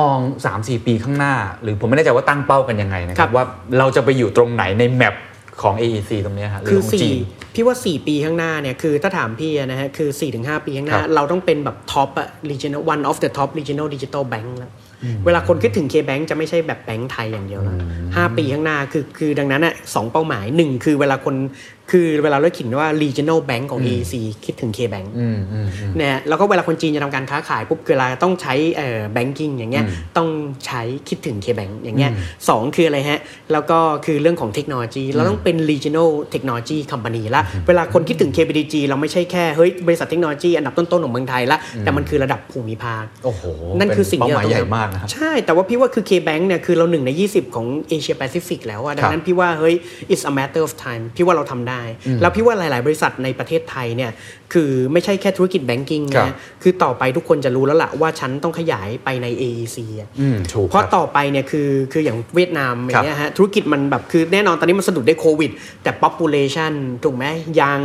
[0.00, 0.18] มอง
[0.52, 3.44] 3-4 ปีข้างหน้า หรือผมไม่แน่ใจว่าตั้งเป้ากันยังไงนะคครัรับบว่า
[3.78, 5.14] เราจะไปอยู่ตรงไหนในแมป
[5.60, 14.48] ของ AEC ตรงเนี้ยฮะหรืคืออของจีสี่นพี่ว่า 4 ปีข้างหน้าเนี่ยคือถ้าถามพี่อะนะฮะคือ 4-5 ปีข้างหน้าครับเราต้องเป็นแบบท็อปอะ regional one of the top regional digital bank
[14.58, 14.72] แล้ว
[15.24, 17.76] เวลาคนคิดถึง K-Bank จะไม่ใช่แบบแบงก์ไทยอย่างเดียวแล้ว
[18.16, 21.34] ห้าปีข้างหน้าคือคือดังนั้นอะสองเป้าหมายหนึ่งคือเวลาคน
[21.92, 29.84] คือเวลาเราเขียนว่า regional bank ของ AEC คิดถึง K-Bank อืมอืมอืมเนี่ยแล้วก็เวลาคนจีนจะทำการค้าขายปุ๊บเวลาต้องใช้เอ่อ banking อย่างเงี้ย
[30.16, 30.28] ต้อง
[30.66, 32.10] ใช้คิดถึง K-Bank อย่างเงี้ย
[32.48, 33.20] สองคืออะไรฮะ
[33.52, 43.42] แล้วก็คือเรื่องของเทคโนโลยีเราต้องเป็น regional technology company ละเวลาคนคิดถึง KBDG เราไม่ใช่แค่เฮ้ยบริษัทเทคโนโลยีอันดับต้นๆของเมืองไทยละแต่มันคือระดับภูมิภาคโอ้โห
[43.78, 49.74] นั่นคือสิ่งเป้าที่หเรามายต้องใหญ่ทำมากนะครับใช่ แต่ว่าพี่ว่าคือ K-Bank เนี่ยคือเราหนึ่งใน 20 ของเอเชียแปซิฟิกแล้วอะดังนั้นพี่ว่าเฮ้ย
[50.12, 51.88] it's a matter of time พี่ว่าเราทำได้
[52.20, 54.10] แล้วพี่ว่าหลาย ๆ บริษัทในประเทศไทยเนี่ย
[54.52, 65.50] คือไม่ใช่แค่ธุรกิจแบงกิ้งครับนะคือต่อไปทุกคนจะรู้แล้วล่ะว่าฉันต้องขยายไปใน AEC อะอืมถูกเพราะครับต่อไปเนี่ยคือคืออย่างเวียดนามอย่างเงี้ยฮะธุรกิจมันแบบคือแน่นอนตอนนี้มันสะดุดด้วยโควิด
[65.82, 66.72] แต่ population
[67.04, 67.24] ถูกไหม
[67.60, 67.82] ยัง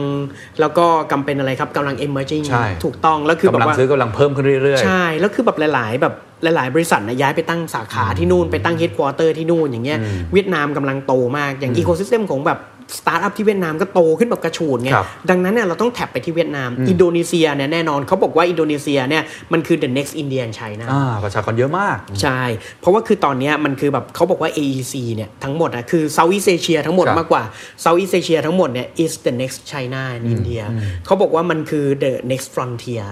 [0.60, 10.00] แล้วก็กำเป็นอะไรครับกำลัง emerging ใช่ถูกต้องแล้วคือแบบว่ากำลังซื้อกำลังเพิ่มขึ้นเรื่อย ๆ ใช่แล้วคือแบบหลาย ๆ แบบหลาย ๆ บริษัทนะย้ายไปตั้งสาขาที่นู่นไปตั้งเฮดค q อเตอร์ที่นู่นอย่างเงี้ย
[10.34, 12.60] เวียดนามกำลังโตมากอย่าง ecosystem ของแบบ
[12.98, 19.24] สตาร์ทอัพที่เวียดนามก็โตขึ้นแบบกระฉูดไงครับดังนั้นเนี่ยเราต้อง tap ไปที่เวียดนาม อินโดนีเซียเนี่ยแน่นอนเขาบอกว่าอินโดนีเซียเนี่ย
[19.54, 22.42] มันคือ the next Indian China อ่าประชากรเยอะมาก ใช่
[22.82, 27.44] เพราะว่าคือตอนเนี้ยมันคือแบบเขาบอกว่า AEC เนี่ยทั้งหมดอะคือ Southeast Asia ทั้งหมดครับมากกว่า
[27.84, 30.66] Southeast Asia ทั้งหมดเนี่ย is the next China in India
[31.06, 33.06] เขาบอกว่ามันคือ the next frontier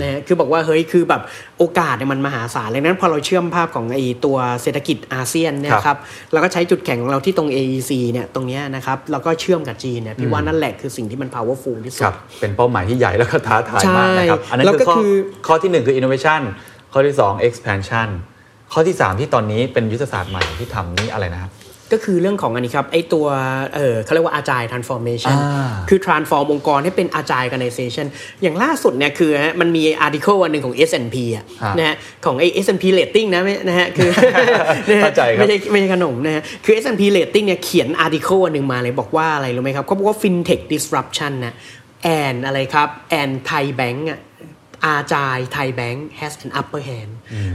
[0.00, 1.22] นะฮะคือบอกว่าเฮ้ยคือแบบ
[1.58, 5.98] โอกาสเนี่ยมันมหาศาลเลยนั้นพอเราเชื่อมภาพของไอ้ตัวเศรษฐกิจอาเซียนเนี่ยครับครับ
[6.32, 15.12] เราก็ใช้จุดแข็งของเราที่ตรง AEC เนี่ยตรงเนี้ยนะครับเราก็เชื่อมกับจีนเนี่ยพี่ว่านั่นแหละคือสิ่งที่มัน powerful ที่สุคดรับเป็นเป้าหมายที่ใหญ่แล้วก็ท้าทายใช่มากนะครับอันนั้นแล้วคือก็ข้อคือ
[15.46, 16.40] ข้อที่หนึ่งคือ innovation
[16.92, 18.08] ข้อที่สอง expansion
[18.72, 21.50] ข้อที่สามที่ตอนนี้เป็นยุทธศาสตร์ใหม่ที่ทำนี่อะไรนะครับ
[21.92, 23.26] ก็คือเรื่องของอันนี้ครับไอตัว
[23.74, 28.06] เออเขาเรียกว่า agile transformation อ่าคือ transform องค์กรให้เป็น agile organization
[28.42, 34.10] อย่างล่าสุดเนี่ยคือฮะมันมี article อันหนึ่งของ S&P อะฮะนะฮะของไอ S&P rating นะไม่นะฮะคือ
[34.90, 41.54] นะฮะเข้าใจครับไม่ใช่ไม่ใช่ขนมนะฮะคือ S&P rating เนี่ยเขียน article อันหนึ่งมาเลยบอกว่าอะไรรู้ไหมครับเขาบอกว่า fintech disruption นะ
[42.02, 44.20] แอนอะไรครับแอนไทยแบงก์อะ
[44.84, 47.12] อาจายไทยแบงก์ has an upper hand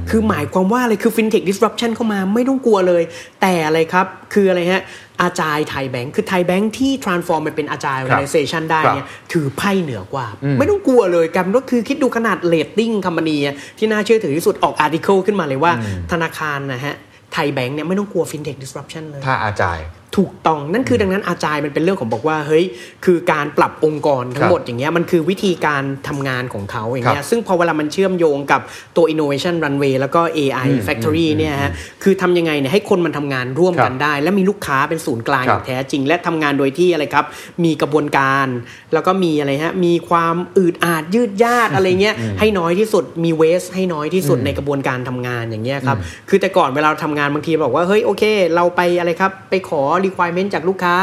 [0.09, 3.03] คือหมายความว่าอะไรคือ fintech disruption เข้ามาไม่ต้องกลัวเลย
[3.41, 4.83] แต่อะไรครับ คืออะไรฮะ
[5.21, 10.27] อาจายไทยแบงก์คือไทยแบงก์ที่ transform ไปเป็นอาจาย organization ได้เนี่ยถือไพ่เหนือกว่า
[10.59, 15.73] ไม่ต้องกลัวเลยกันก็คือคิดดูขนาด rating ค o m p a n y อะที่น่าเชื่อถือที่สุดออก article ขึ้นมาเลยว่า
[16.11, 16.95] ธนาคารนะฮะ
[17.33, 19.79] ไทยแบงก์เนี่ยไม่ต้องกลัว fintech disruption เลย ถ้าอาจาย
[20.17, 22.65] ถูกต้องนั่นคือดังนั้นอาจายมันเป็นเรื่องของบอกว่าเฮ้ย
[23.05, 28.61] คือการปรับองค์กรทั้งหมดอย่างเงี้ยมันคือวิธีการทำงานของเขาอย่างเงี้ครัยบซึ่งพอเวลามันเชื่อมโยงกับ
[28.97, 31.71] ตัว innovation runway แล้วก็ AI factory เนี่ยฮะ
[32.03, 37.25] คือทำยังไงเนี่ยให้คนมันทำงานร่วมกันครับได้ และมีลูกค้าเป็นศูนย์กลางคอรับย่างแท้จริง และทำงานโดยที่อะไรครับ
[37.63, 38.47] มีกระบวนการ
[38.93, 45.97] แล้วก็มีอะไรฮะมีความอืดอาดยืดยาดอะไรเงี้ยให้น้อยที่สุดมีเวสให้น้อยที่สุดในกระบวนการทำงานอย่างเงี้ยครับ
[46.29, 48.23] คือแต่ก่อนเวลาเราทำงานบางทีบอกว่าเฮ้ยโอเค
[48.55, 50.95] เราไปอะไรครับไปขอ requirement จากลูกค้า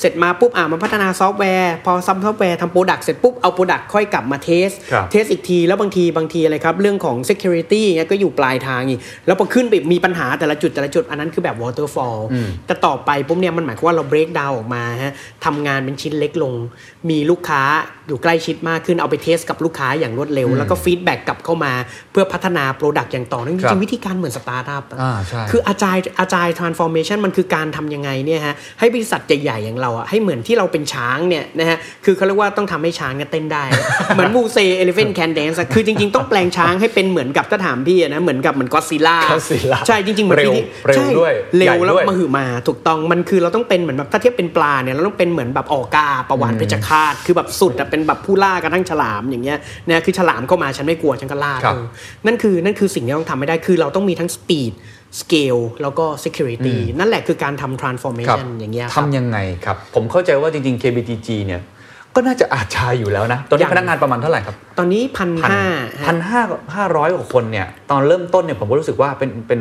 [0.00, 9.00] เสร็จมาปุ๊บอ่ามาพัฒนาซอฟต์แวร์ พอซัมซอฟต์แวร์ทำ product เสร็จปุ๊บ เอา product ค่อยกลับมา test ครับ test อีกที แล้วบางทีบางทีอะไรครับ เรื่องของ security เงี้ยก็อยู่ปลายทางอีก
[9.26, 12.20] แล้วพอขึ้นไปมีปัญหาแต่ละจุดแต่ละจุดอันนั้นคือแบบ waterfall
[12.66, 15.12] แต่ต่อไปปุ๊บเนี่ยมันหมายความว่าเรา break down ออกมาฮะ
[15.44, 16.54] ทำงานเป็นชิ้นเล็กลง
[17.10, 17.62] มีลูกค้า
[18.08, 21.72] อยู่ใกล้ชิดมากขึ้นเอาไป test กับลูกค้าอย่างรวดเร็ว แล้วก็ feedback กลับเข้ามา
[22.12, 33.64] เพื่อพัฒนา product อย่างต่อเนื่องครัริงๆวิธีการเหมือนสตาร์ทอัพอ่าใช่คืออาจายอาจาย transformation มันคือการทำยังไงเนี่ยฮะให้บริษัทใหญ่ๆอย่างเราอะให้เหมือนที่เราเป็นช้างเนี่ยนะฮะคือเขาเรียกว่าต้องทำให้ช้างเนี่ยเต้นได้
[34.14, 51.84] เหมือนมูเซเอลิเฟนแคนแดนซ์คือจริงๆ ต้องแปลงช้างให้เป็นเหมือนกับถ้าถามพี่อะนะเหมือนกับเหมือนก็อดซิลล่า Godzilla ใช่จริงๆเหมือนเร็วปีที่เร็วใช่ด้วยเร็ใหญ่วแล้วด้วยมาหือมาถูกต้องมันคือเราต้องเป็นเหมือนแบบถ้าเทียบเป็นปลาเนี่ยเราต้องเป็นเหมือนแบบ orca ปลาวาฬเพชฌฆาตคือแบบสุดอะเป็นแบบผู้ล่ากระทั่งฉลามอย่างเงี้ยนะคือฉลามเข้ามาฉันไม่กลัวฉันก็ล่าครับเธอ
[52.26, 54.72] นั่นคือนั่นคือสิ่งที่ต้องทำไม่ได้คือเราต้องมีทั้ง speed
[55.20, 61.60] scale แล้วก็ security นั่นแหละคือการทำครับ transformation อย่างเงี้ยครับทำยังไงครับ ผมเข้าใจว่าจริง ๆ KBTG เนี่ย
[62.14, 65.64] ก็น่าจะอาจายอยู่แล้วนะ ตอนนี้ยังพนักงานประมาณเท่าไหร่ครับ ตอนนี้พันพันห้า
[66.06, 66.42] พันห้า
[66.74, 69.60] ห้าร้อยกว่าคนเนี่ย ตอนเริ่มต้นเนี่ยผมก็รู้สึกว่าเป็นเป็น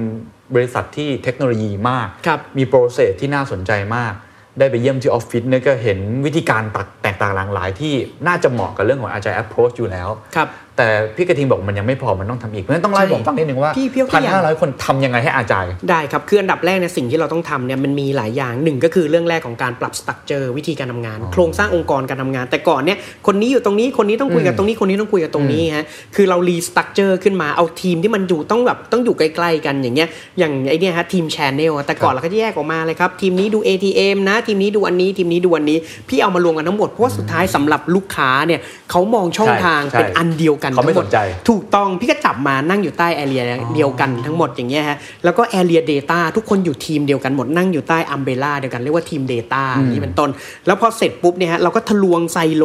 [0.56, 4.14] บริษัทที่เทคโนโลยีมากครับมีโปรเซสที่น่าสนใจมาก
[4.60, 7.94] ได้ไปเยี่ยมที่ออฟฟิศเนี่ยก็เห็นวิธีการตักแตกต่างหลากหลายที่
[8.28, 30.10] น่าจะเหมาะกับเรื่องของ Agile Approach อยู่แล้วครับ แต่พี่กระทิงบอกมันยังไม่พอมันต้องทำอีกเพราะฉะนั้นต้องเล่าให้ใช่ผมฟังนิดนึงว่าพี่พี่ยกตัพัวนอย่างห้าร้อยคนทำยังไงให้อาจายได้ครับคืออันดับแรกเนี่ยสิ่งที่เราต้องทำเนี่ยมันมีหลายอย่างหนึ่งก็คือเรื่องแรกของการปรับสตั๊กเจอวิธีการทำงาน โครงสร้างองค์กรการทำงาน แต่ก่อนเนี่ยคนนี้อยู่ตรงนี้คนนี้ต้องคุยกับตรงนี้คนนี้ต้องคุยกับตรงนี้ฮะคือเรารีสตั๊กเจอขึ้นมาเอาทีมที่มันอยู่ต้องแบบต้องอยู่ใกล้ๆกันอย่างเงี้ย
[30.40, 35.78] อย่างไอเนี่ยฮะทีมแชนเนลแต่ก่อนเราก็จะแยกออกมาเลยครับทีมนี้ดู ATM นะทีมนี้ดูอันนี้ทีมนี้ดูอันนี้
[36.10, 38.60] พี่เอามารวมกันทั้งหมดเพราะว่าสุดท้ายสำหรับลูกค้าเนี่ย
[38.92, 43.42] เขามองช่องใช่ทางใช่เป็นอันเดียวกันเขาไม่ทั้งหมดสนใจ ถูกต้องพี่ก็จับมานั่งอยู่ใต้ area
[43.76, 50.30] เดียวกันทั้งหมดอย่างเงี้ยฮะแล้วก็ area Data ทุกคนอยู่ทีมเดียวกันหมดนั่งอยู่ใต้ umbrella เดียวกันเรียกว่าทีม Data นี่เป็นต้น
[50.68, 52.64] แล้วพอเสร็จปุ๊บเนี่ยฮะเราก็ทะลวงไซโล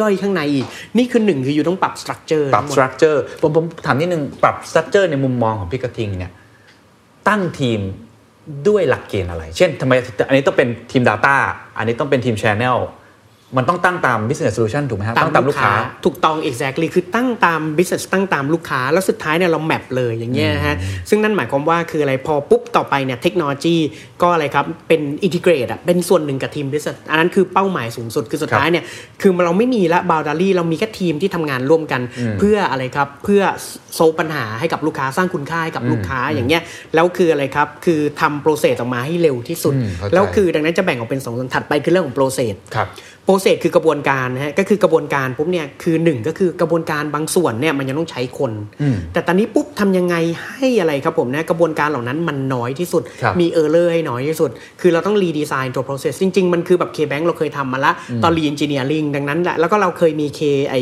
[0.00, 6.32] ย่อยๆ ข้างในอีก นี่คือหนึ่งคืออยู่ต้องปรับ structure ปรับ structure ผมผมถามนิดนึงปรับ structure ในมุมมองของพี่กระทิงเนี่ย
[7.28, 7.80] ตั้งทีม
[8.68, 9.92] ด้วยหลักเกณฑ์อะไร เช่นทำไม
[10.28, 11.36] อันนี้ต้องเป็นทีม Data
[11.78, 12.78] อันนี้ต้องเป็นทีม Channel
[13.56, 15.72] มันต้องตั้งตาม business solution ถูกไหมฮะตั้งตามลูกค้า
[16.04, 20.76] ถูกต้อง exactly คือตั้งตาม business ตั้งตามลูกค้า แล้วสุดท้ายเนี่ยเราแมปเลยอย่างเงี้ยนะฮะ
[21.10, 23.76] ซึ่งนั่นหมายความว่าคืออะไรพอปุ๊บต่อไปเนี่ยเทคโนโลยี
[24.22, 28.84] ก็อะไรครับ เป็น integrate อะเป็นส่วนหนึ่งกับทีม business อันนั้นคือเป้าหมายสูงสุดคือสุดท้ายเนี่ย
[29.22, 32.00] คือเราไม่มีละ boundary เรามีแค่ทีมที่ทำงานร่วมกัน
[32.38, 33.42] เพื่ออะไรครับเพื่อ
[33.94, 36.62] โซลปัญหาให้กับลูกค้าสร้างคุณค่าให้กับลูกค้าอย่างเงี้ย
[36.94, 42.88] แล้วคืออะไรครับคือทำ process ออกมาให้เร็วที่สุดอืมเข้าใจแล้วคือดังนั้นจะแบ่งออกเป็นสองส่วนถัดไปคือเรื่องของ process ครับ
[43.26, 48.52] โปร process คือกระบวนการนะฮะก็คือกระบวนการปุ๊บเนี่ยคือหนึ่งก็คือกระบวนการบางส่วนเนี่ยมันยังต้องใช้คน
[49.12, 50.16] แต่ตอนนี้ปุ๊บทำยังไง
[50.54, 60.76] ให้อะไรครับผมนะกระบวนการเหล่านั้นมันน้อยที่สุดครับมีเออร์เลอร์ให้น้อยที่สุด คือเราต้องรีดีไซน์ตัว process จริง ๆ มันคือแบบ K-Bank เราเคยทำมาละตอน re-engineering ดังนั้นแหละแล้วก็เราเคยมี K ไอ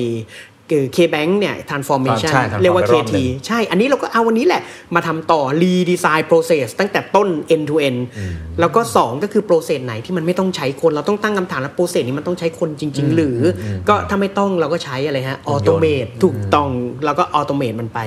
[0.71, 4.63] คือ K-Bank เนี่ย transformation ใช่ transform เรียกว่าไปรอบ KT หนึ่งใช่ อันนี้เราก็เอาวันนี้แหละ
[4.95, 8.01] มาทำต่อ redesign process ตั้งแต่ต้น end to end
[8.61, 13.39] แล้วก็ 2 ก็คือ process ไหนที่มันไม่ต้องใช้คนเราต้องตั้งคำถามแล้ว process นี้มันต้องใช้คนจริง ๆ หรือ
[13.89, 16.69] ก็ถ้าไม่ต้องเราก็ใช้อะไรฮะ automate ถูกต้อง
[17.05, 18.01] แล้วก็ automate มันไป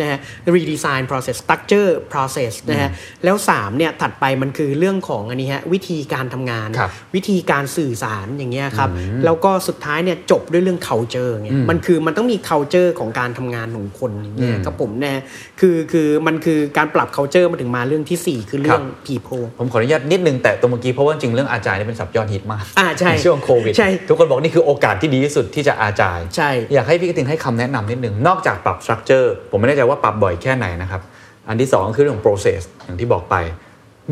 [0.00, 0.18] นะฮะ
[0.54, 2.90] redesign process structure process นะฮะ
[3.24, 8.90] แล้ว 3 เนี่ย ถัดไปมันคือเรื่องของอันนี้ฮะวิธีการทำงานครับวิธีการสื่อสารอย่างเงี้ยครับ
[9.24, 15.14] แล้วก็สุดท้ายเนี่ยจบด้วยเรื่อง culture เงี้ยมันคือมันต้องมี culture ของการทำงานของคนอย่างเงี้ยครับผมแน่
[15.60, 31.02] คือคือมันคือการปรับ culture มาถึงมาเรื่องทีสี่ 4 คือเรื่อง people ผมขออนุญาตนิดนึงแต่ตรงเมื่อกี้เพราะว่าจริงเรื่องอาจารย์นี่เป็นศัพท์ยอดฮิตมากอ่าใช่ช่วงโควิดใช่ทุกคนบอกนี่คือโอกาสที่ดีที่สุดที่จะอาจารย์ใช่อยากให้พี่กระติงให้คำแนะนำนิดนึงนอกจากปรับ structure ผมไม่แน่ใจว่าปรับบ่อยแค่ไหนนะครับ
[31.48, 33.34] อันที่สองก็คือเรื่องของ process อย่างที่บอกไป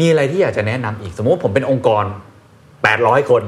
[0.01, 2.05] มีอะไรที่อยากจะแนะนำอีกสมมติว่าผมเป็นองค์กร
[2.69, 3.43] 800 คน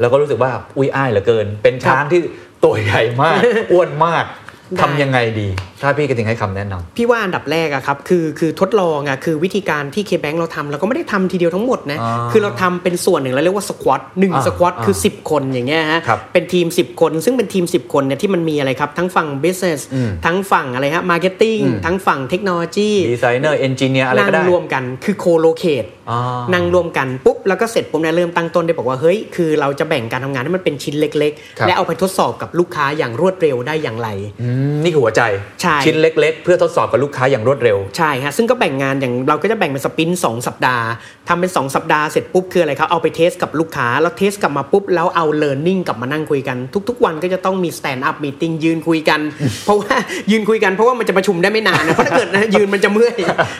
[0.00, 2.20] แล้วก็รู้สึกว่าอุ้ยอ้ายเหลือเกิน เป็นช้างที่
[2.64, 3.38] ตัวใหญ่มาก
[3.72, 4.24] อ้วนมาก
[4.70, 5.48] ได้ทำยังไงดี
[5.84, 19.28] ถ้าพี่กระทิงให้คำแนะนำพี่ว่าอันดับแรกอะครับคือคือทดลองอะคือวิธีการที่ K-Bank เราทำเราก็ไม่ได้ทำทีเดียวทั้งหมดนะอ่าคือเราทำเป็นส่วนหนึ่งแล้วเรียกว่า squad หนึ่งอ่า squad อ่าคือ 10 คนอย่างเงี้ยฮะครับเป็นทีม 10 คน ซึ่งเป็นทีม 10 คนเนี่ยที่มันมีอะไรครับ ทั้งฝั่ง
[19.44, 26.20] business อืมทั้งฝั่งอะไรฮะ marketing อืมทั้งฝั่งเทคโนโลยี designer engineer อะไรนั่งก็ได้รวมกันคือ co-locate อ่า
[26.54, 34.08] นั่งรวมกันปุ๊บแล้วก็เสร็จปุ๊บเนี่ยเริ่มตั้งต้นได้บอกว่าเฮ้ยคือเราจะแบ่งการทำงานให้มันเป็นชิ้นเล็กๆครับและเอาไปทดสอบกับลูกค้าอย่างรวดเร็วได้อย่างไร
[34.42, 35.22] อืมนี่คือหัวใจ
[35.62, 40.86] ใช่ชิ้นเล็ก ๆ เพื่อทดสอบกับลูกค้าอย่างรวดเร็ว ใช่ฮะซึ่งก็แบ่งงานอย่างเราก็จะแบ่งเป็น sprint สองสัปดาห์
[41.28, 46.56] ทำเป็น 2 สัปดาห์เสร็จปุ๊บคืออะไรครับเอาไป test กับลูกค้า แล้ว test กลับมาปุ๊บ แล้วเอา learning กลับมานั่งคุยกัน
[46.88, 49.20] ทุก ๆ วันก็จะต้องมี stand-up meeting ยืนคุยกัน
[49.64, 49.94] เพราะว่า
[50.30, 53.14] ยืนคุยกันเพราะว่ามันจะประชุมได้ไม่นานนะเพราะถ้าเกิดนะยืนมันจะเมื่อย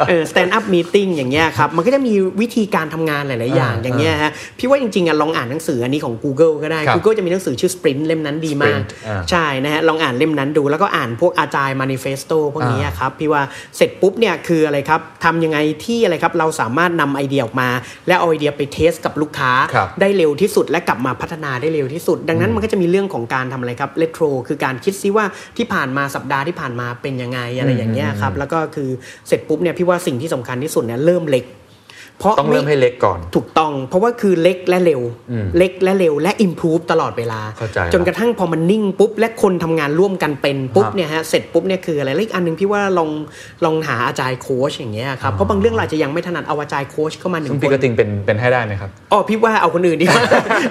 [0.08, 11.58] เออ stand-up meeting อย่างเงี้ยครับมันก็จะมีวิธีการทำงานหลาย ๆ อย่างอ่าอย่างเงี้ยฮะพี่ว่าจริงๆอะลองอ่านหนังสืออันนี้ของ Google ก็ได้ครับ Google จะมีหนังสือชื่อ Sprint เล่มนั้นดีมาก Sprint อ่าใช่นะฮะลองอ่านเล่มนั้นดูแล้วก็อ่านพวก agile
[11.62, 13.42] manifesto พวกนี้อ่าครับพี่ว่า
[13.76, 17.68] เสร็จปุ๊บเนี่ยคืออะไรครับทำยังไงที่อะไรครับเราสามารถนำไอเดียออกมา
[18.08, 25.24] และเอาไอเดียไป test กับลูกค้าครับได้เร็วที่สุดและกลับมาพัฒนาได้เร็วที่สุด ดังนั้นมันก็จะมีเรื่องของการทำอะไรครับเลโทรคือการคิดซิว่า
[25.56, 28.88] ที่ผ่านมาสัปดาห์ที่ผ่านมาเป็นยังไงอะไรอย่างเงี้ยครับแล้วก็คือ
[29.28, 31.44] เสร็จปุ๊บเนี่ยพี่ว่าสิ่งที่สำคัญที่สุดเนี่ยเริ่มเล็ก
[32.20, 35.00] เพราะต้องเริ่มให้เล็กก่อน ถูกต้อง เพราะว่าคือเล็กและเร็ว
[35.30, 43.10] อืมเล็กและเร็วและ improve ตลอดเวลาเข้าใจจนกระทั่งพอมันนิ่งปุ๊บ และคนทำงานร่วมกันเป็นปุ๊บฮะเนี่ยฮะเสร็จปุ๊บเนี่ยคืออะไรแล้วอีกอันหนึ่งพี่ว่าลอง
[43.64, 50.22] ลองหาอาจารย์โค้ชอย่างเงี้ยครับเพราะบางเรื่องเราอาจจะยังไม่ถนัดเอาอาจารย์โค้ชเข้ามาหนึ่ซึ่งงคพี่กระนติงเป็นเป็นให้ได้ไหมครับอ๋อพี่ว่าเอาคนอื่นดีกว่า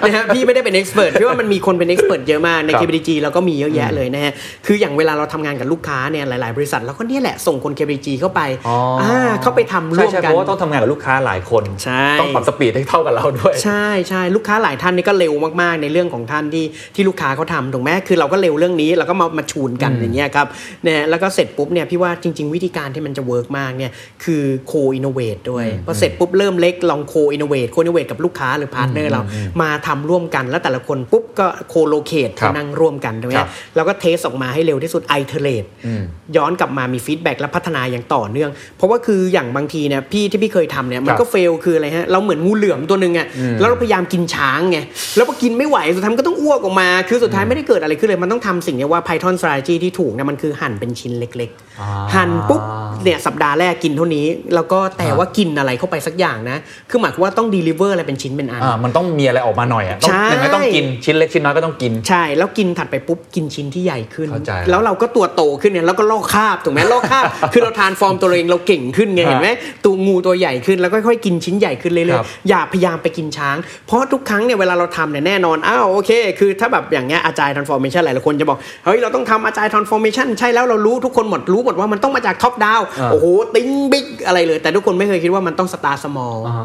[0.06, 4.32] นะฮะพี่ไม่ได้เป็น expert พี่ว่ามันมีคนเป็น expert เยอะมากในครับ KBDG เราก็มีเยอะแยะเลยนะฮะ
[4.66, 20.46] คืออย่างเวลาเราทำงานกับลูกค้าเนี่ยหลาย ๆ บริษัทเราก็เนี่ยแหละส่งคน KBDG เข้าไปอ๋ออ่าเข้าไปทำร่วมใช่ใช่กัเพนราะว่าต้องทำงานกับลูกค้าหลายคนใช่ต้องปรับ speed ให้เท่ากับเราด้วย ใช่ใช่ลูกค้าหลายท่านนี่ก็เร็วมากๆ ในเรื่องของท่านที่ที่ลูกค้าเขาทำถูกไหมคือเราก็เร็วเรื่องนี้เราก็มามาชูนกันอย่างเงี้ยครับ
[20.84, 23.92] เนี่ยแล้วก็เสร็จปุ๊บเนี่ยพี่ว่าจริง ๆ วิธีการที่มันจะ work มากเนี่ย
[24.24, 29.22] คือ co-innovate ด้วยพอเสร็จปุ๊บเริ่มเล็กลอง co-innovate co-innovate กับลูกค้าหรือ partner เรา
[29.62, 36.02] มาทำร่วมกันแล้วแต่ละคนปุ๊บก็ co-locate ครับนั่งร่วมกันถูกไหมครับแล้วก็ test ออกมาให้เร็วที่สุด iterate อืม
[36.36, 43.26] ย้อนกลับมามี feedback และพัฒนาอย่างต่อเนื่อง เพราะว่าคืออย่างบางทีเนี่ยพี่ที่พี่เคยทำเนี่ยมันก็ fail คืออะไรฮะเราเหมือนงูเหลือมตัวหนึ่งอะ
[43.60, 44.78] แล้วเราพยายามกินช้างไง
[45.16, 52.62] แล้วพอกินไม่ไหวสุดท้ายมันก็ต้องอ้วกออกมา คือสุดท้ายไม่ได้เกิดอะไรขึ้นเลยมันต้องทำสิ่งเนี้ยว่า Python strategy ที่ถูกเนี่ยมันคือหั่นเป็นชิ้นเล็กๆอ่าหั่นปุ๊บ
[53.04, 56.56] เนี่ยสัปดาห์แรกกินเท่านี้ แล้วก็แต่ว่ากินอะไรเข้าไปสักอย่างนะ
[56.90, 69.48] คือหมายความว่าต้อง deliver อะไรเป็นชิ้นเป็นอันอ่ามันต้องมีอะไรออกมาหน่อยอะต้องใช่ยังไงต้องกินชิ้นเล็กชิ้นน้อยก็ต้องกินใช่ แล้วกินถัดไปปุ๊บกินชิ้นที่ใหญ่ขึ้นเข้าใจแล้วเราก็ตัวโตขึ้นเนี่ยแล้วก็ลอกคราบถูกไหมลอกคราบคือเรา transform ตัวเองเราเก่งขึ้นไงอ่าเห็นไหม
[69.84, 86.56] ตัวงูตัวใหญ่ขึ้นแล้วค่อยๆ กินชิ้นใหญ่ขึ้นเรื่อยๆครับอย่าพยายามไปกินช้าง เพราะทุกครั้งเนี่ยเวลาเราทำเนี่ยแน่นอนอ้าวโอเค คือถ้าแบบอย่างเงี้ยอาจารย์ transformation หลายๆคนจะบอกเฮ้ยเราต้องทำอาจารย์ transformation ใช่แล้วเรารู้ทุกคนหมดรู้หมดว่ามันต้องมาจาก top down อ่าโอ้โหติ้งบิ๊กอะไรเลย แต่ทุกคนไม่เคยคิดว่ามันต้องสตาร์สมอลอ่า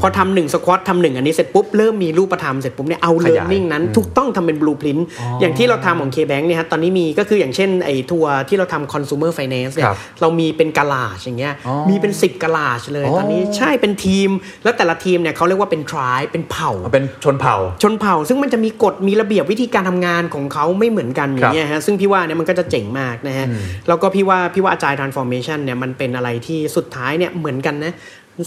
[0.00, 5.06] พอทำหนึ่งสควอตทำหนึ่งอันนี้เสร็จปุ๊บเริ่มมีรูปธรรมเสร็จปุ๊บเนี่ยเอาขเลิยายร์นนิ่งนั้นถูกต้องทำเป็นบลูพรินต์
[5.40, 14.30] อย่างที่เราทำของ K-Bank เนี่ยฮะตอนนี้มีก็คืออย่างเช่นไอ้ทัวร์ที่เราทำ consumer finance เนี่คยรับเรามีเป็นกาลาชอย่างเงี้ยอ๋อมีเป็น 10กาลาชเลยอ๋อตอนนี้ใช่เป็นทีม
[14.64, 23.46] แล้วแต่ละทีมเนี่ยเขาเรียกว่าเป็นทรายเป็นเผ่าเป็นชนเผ่า ชนเผ่า ซึ่งมันจะมีกฎมีระเบียบวิธีการทำงานของเขาไม่เหมือนกันอย่างเงี้ยฮะซึ่งพี่ว่าเนี่ยมันก็จะเจ๋งมากนะฮะ
[23.88, 27.92] แล้วก็พี่ว่าพี่ว่าอาจารย์ transformation เนี่ยมันเป็นอะไรที่สุดท้ายเนี่ยเหมือนกันนะ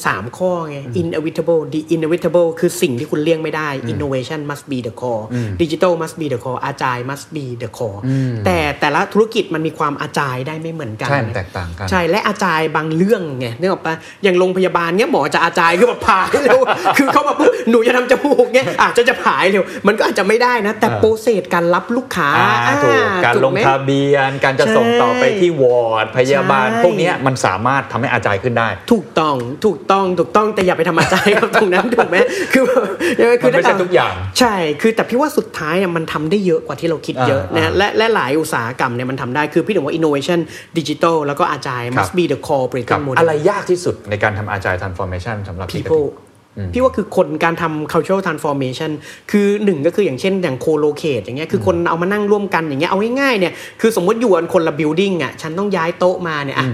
[0.05, 5.25] สามข้อไง inevitable the inevitable คือสิ่งที่คุณเลี่ยงไม่ได้ innovation must be the core
[5.61, 7.99] digital must be the core agile must be the core
[8.45, 16.59] แต่แต่ละธุรกิจมันมีความอาจายได้ไม่เหมือนกัน ใช่มันแตกต่างกัน ใช่และอาจายบางเรื่องไงนึกออกปะอย่างโรงพยาบาลเนี้ยหมอจะอาจายคือแบบผ่าให้เร็ว
[16.97, 22.29] คือเขามาปุ๊บหนูจะทำจมูกเนี้ยอาจจะจะผ่าให้เร็ว มันก็อาจจะไม่ได้นะ แต่อ่าโปรเซสการรับลูกค้า
[22.67, 32.17] อ่าถูกอ่การลงถูไหมทะเบียนการจะส่งต่อไปที่วอร์ดพยาบาลใช่พวกเนี้ยมันสามารถทำให้อาจายขึ้นได้ ถูกต้องถูกต้องถูกต้องแต่อย่าไปทำอาจารย์ครับตรงนั้นถูกไหม
[32.53, 32.63] คือ
[33.41, 40.39] คือมันไม่ใช่ทุกอย่าง ใช่คือแต่พี่ว่าสุดท้ายเนี่ยมันทำได้เยอะกว่าที่เราคิดเยอะอ่านะและและหลายอุตสาหกรรมเนี่ยมันทำได้คือพี่ถึงว่า innovation
[40.77, 46.05] digital แล้วก็ agile ครับ must be the core ครับ operating model อะไรยากที่สุดในการทำอาจาย transformation สำหรับพี่กระทิ people
[46.25, 46.28] ง
[46.73, 48.91] พี่ว่าคือคนการทำ cultural transformation
[49.31, 56.67] คือหนึ่งก็คืออย่างเช่นอย่าง co-locate อย่างเงี้ยคือคนเอามานั่งร่วมกันอย่างเงี้ยเอาง่ายๆเนี่ยคือสมมติอยู่กันคนละ building อะฉันต้องย้ายโต๊ะมาเนี่ยอะ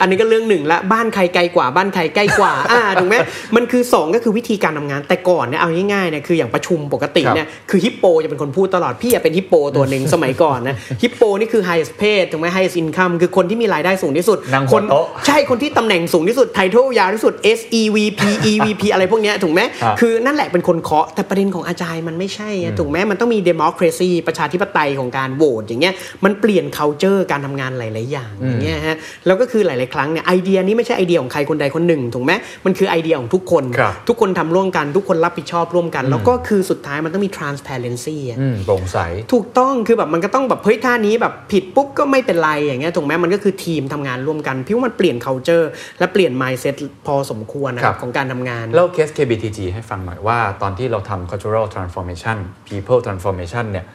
[0.00, 3.16] อันนี้ก็เรื่องหนึ่งละบ้านใครไกลกว่าบ้านใครใกล้กว่าอ่าถูกไหม
[3.56, 17.82] มันคือสองก็คือวิธีการทำงานแต่ก่อนเนี่ยเอาง่ายๆเนี่ยคืออย่างประชุมปกติเนี่ยคือฮิปโปจะเป็นคนพูดตลอดพี่อะเป็นฮิปโปตัวหนึ่งสมัยก่อนนะฮิปโปนี่คือ highest paid ถูกไหม highest income คือคนที่มีรายได้สูงที่สุดนั่งหัวคนโต๊ะใช่คนที่ตำแหน่งสูงที่สุดไทท l ลยาวที่สุด S E
[18.72, 32.32] V P E V P อะไรพวกเนี้ยถูกไหมครับคือนั่นแหละเป็นคนเคาะแต่ประเด็นของอาจารย์มันไม่ใช่ไงถูกไหมมันต้องมี democracy ประชาธิปไตยของการโหวตอย่างเงี้ยมันเปลี่ยน culture การทำงานหลาย ๆ อย่างอย่างเงี้ยฮะแล้วก็คือหลาย ๆ ครั้งเนี่ยไอเดียนี้ไม่ใช่ไอเดียของใครคนใดคนหนึ่งถูกไหม
[32.64, 38.98] มันคือไอเดียของทุกคนครับทุกคนทำร่วมกันทุกคนรับผิดชอบร่วมกัน แล้วก็คือสุดท้ายมันต้องมี transparency อะอืมโปร่งใส
[39.32, 45.66] ถูกต้องคือแบบมันก็ต้องแบบเฮ้ยท่านี้แบบผิดปุ๊บก็ไม่เป็นไรอย่างเงี้ยถูกไหมมันก็คือทีมทำงานร่วมกันพี่ว่ามันเปลี่ยน culture
[45.98, 46.74] และเปลี่ยน mindset
[47.06, 52.36] พอสมควรนะคครัรับบของการทำงานเล่าเคส KBTG ให้ฟังหน่อยว่าตอนที่เราทำ cultural transformation
[52.68, 53.86] people transformation เนี่ย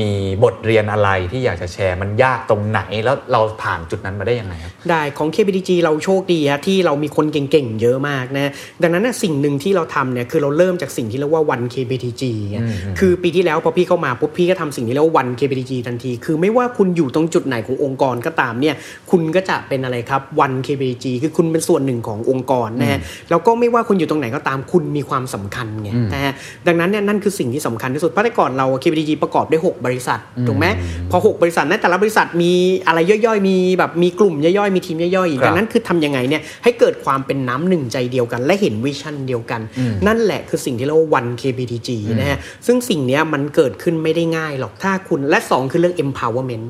[0.00, 0.10] มี
[0.44, 8.50] บทเรียนอะไรที่อยากจะแชร์มันยากตรงไหนแล้วเราผ่านจุดนั้นมาได้ยังไงครับ ได้ของ KBDG เราโชคดีฮะที่เรามีคนเก่งๆ เยอะมากนะ
[8.82, 12.58] ดังนั้นนะสิ่งหนึ่งที่เราทำเนี่ยคือเราเริ่มจากสิ่งที่เรียกว่า one KBDG ไง
[12.98, 18.74] คือปีที่แล้วพอพี่เข้ามาปุ๊บพี่ก็ทำสิ่งที่เรียกว่า one KBDG ทันที คือไม่ว่าคุณอยู่ตรงจุดไหนขององค์กรก็ตามเนี่ย
[19.10, 22.98] คุณก็จะเป็นอะไรครับ one KBDG คือคุณเป็นส่วนหนึ่งขององค์กรนะฮะ
[23.30, 26.32] แล้วก็ไม่ว่าคุณอยู่ตรงไหนก็ตามคุณมีความสำคัญไงนะฮะ
[26.66, 30.66] ดังนั้นเนี่ยนั่นคือสิ่งที่สำคัญที่สุดเพราะแต่ก่อนเรา KBDG ประกอบด้วยหกบริษัทถูกไหม
[31.10, 32.52] พอหกบริษัทนั้นแต่ละบริษัทมี
[32.86, 39.60] อะไรย่อยๆ มีแบบมีกลุ่มย่อยๆ มีทีมย่อยๆอีกครับดังนั้นคือทำยังไงเนี่ยให้เกิดความเป็นน้ำหนึ่งใจเดียวกัน และเห็นวิชั่นเดียวกัน
[40.06, 41.88] นั่นแหละคือสิ่งที่เรียกว่า one KBTG
[42.20, 46.66] นะฮะซึ่งสิ่งเนี้ยมันเกิดขึ้นไม่ได้ง่ายหรอกถ้าคุณและ 2 คือเรื่อง empowerment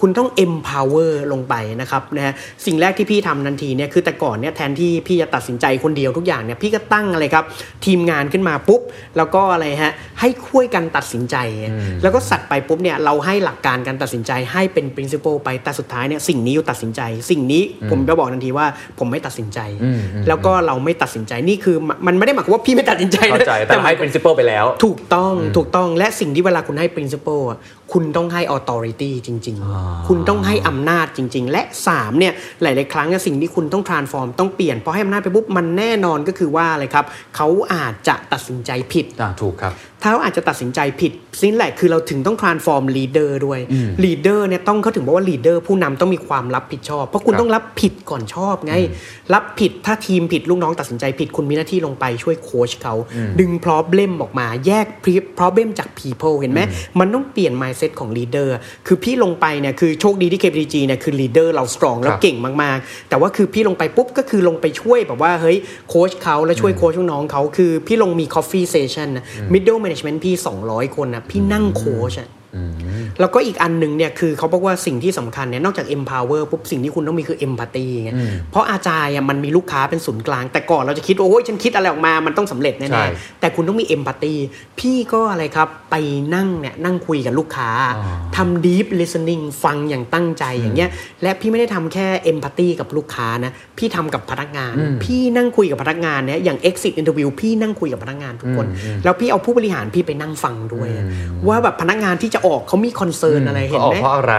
[0.00, 2.32] คุณต้อง empower ลงไปนะครับนะฮะ
[2.66, 7.44] สิ่งแรกที่พี่ทำทันทีเนี่ยคือแต่ก่อนเนี่ยแทนที่พี่จะตัดสินใจคนเดียวทุกอย่างเนี่ยพี่ก็ตั้งอะไรครับ
[7.86, 8.80] ทีมงานขึ้นมาปุ๊บ
[9.16, 11.36] แล้วก็อะไรฮะให้คุยกันตัดสินใจ
[12.02, 18.66] แล้วก็สัตว์ไปปุ๊บเนี่ยเราให้หลักการการตัดสินใจให้เป็น principle ไปแต่สุดท้ายเนี่ยสิ่งนี้อยู่ตัดสินใจ สิ่งนี้ผมจะบอกทันทีว่า
[18.98, 19.58] ผมไม่ตัดสินใจ
[20.28, 27.58] แล้วก็เราไม่ตัดสินใจนี่คือมันมันไม่ได้หมายความว่าพี่ไม่ตัดสินใจนะเข้าใจแต่หให้มาย principle ไปแล้ว ถูกต้องถูกต้องและสิ่งที่เวลาคุณให้ principle อะ
[27.92, 37.04] คุณต้องให้ authority จริง ๆ คุณต้องให้อำนาจจริง ๆ และ 3 เนี่ย หลาย ๆ ครั้งเนี่ยสิ่งที่คุณต้อง transform ต้องเปลี่ยนพอให้อำนาจไปปุ๊บ มันแน่นอนก็คือว่าอะไรครับ
[37.36, 43.60] เขาอาจจะตัดสินใจผิดอ่าถูกครับ ถ้าเขาอาจจะตัดสินใจผิดสิ่งแหละคือเราถึงต้อง transform leader ด้วย
[44.04, 48.74] leader เนี่ยต้องเขาถึงบอกว่า leader ผู้นำต้องมีความรับผิดชอบ เพราะคุณครับต้องรับผิดก่อนชอบไง
[49.34, 52.94] รับผิดถ้าทีมผิดลูกน้องตัดสินใจผิดคุณมีหน้าที่ลงไปช่วยโค้ชเขา
[53.40, 54.86] ดึง problem ออกมาแยก
[55.38, 56.60] problem จาก people เห็นไหม
[57.00, 58.48] มันต้องเปลี่ยน mindset ของ leader
[58.86, 65.58] คือพี่ลงไปเนี่ยคือโชคดีที่ KPG เนี่ยคือ leader เรา strong แล้วครับเก่งมากๆ แต่ว่าคือพี่ลงไปปุ๊บก็คือลงไปช่วยแบบว่าเฮ้ย
[65.88, 70.34] โค้ชเขาแล้วช่วยโค้ชลูกน้องเขาคือพี่ลงมี coffee session นะ middle management พี่
[70.64, 72.28] 200 คนนะพี่นั่งโค้ชอะ
[73.20, 78.10] แล้วก็อีกอันหนึ่งเนี่ยคือเขาบอกว่าสิ่งที่สำคัญเนี่ยนอกจาก empower ปุ๊บสิ่งที่คุณต้องมีคือ empathy ไง
[78.50, 84.34] เพราะอาจารย์อะมันมีลูกค้าเป็นศูนย์กลาง แต่ก่อนเราจะคิดว่าโอ้ยฉันคิดอะไรออกมามันต้องสำเร็จใช่แน่ๆแต่คุณต้องมี empathy
[84.80, 85.94] พี่ก็อะไรครับไป
[86.34, 87.70] นั่งเนี่ยนั่งคุยกับลูกค้า
[88.36, 90.90] ทำ deep listening ฟังอย่างตั้งใจอย่างเงี้ย
[91.22, 98.66] และพี่ไม่ได้ทำแค่ empathy กับลูกค้านะพี่ทำกับพนักงาน พี่นั่งคุยกับพนักงานเนี่ยอย่าง exit interview พี่นั่งคุยกับพนักงานทุกคน
[99.04, 100.88] แล้วพี่เอาผู้บริหารพี่ไปนั่งฟังด้วย
[101.48, 104.36] ว่าแบบพนักงานที่จะออกเขามีคอนเซิร์นอะไรเห็นเขาออไหกมเพราะอะไร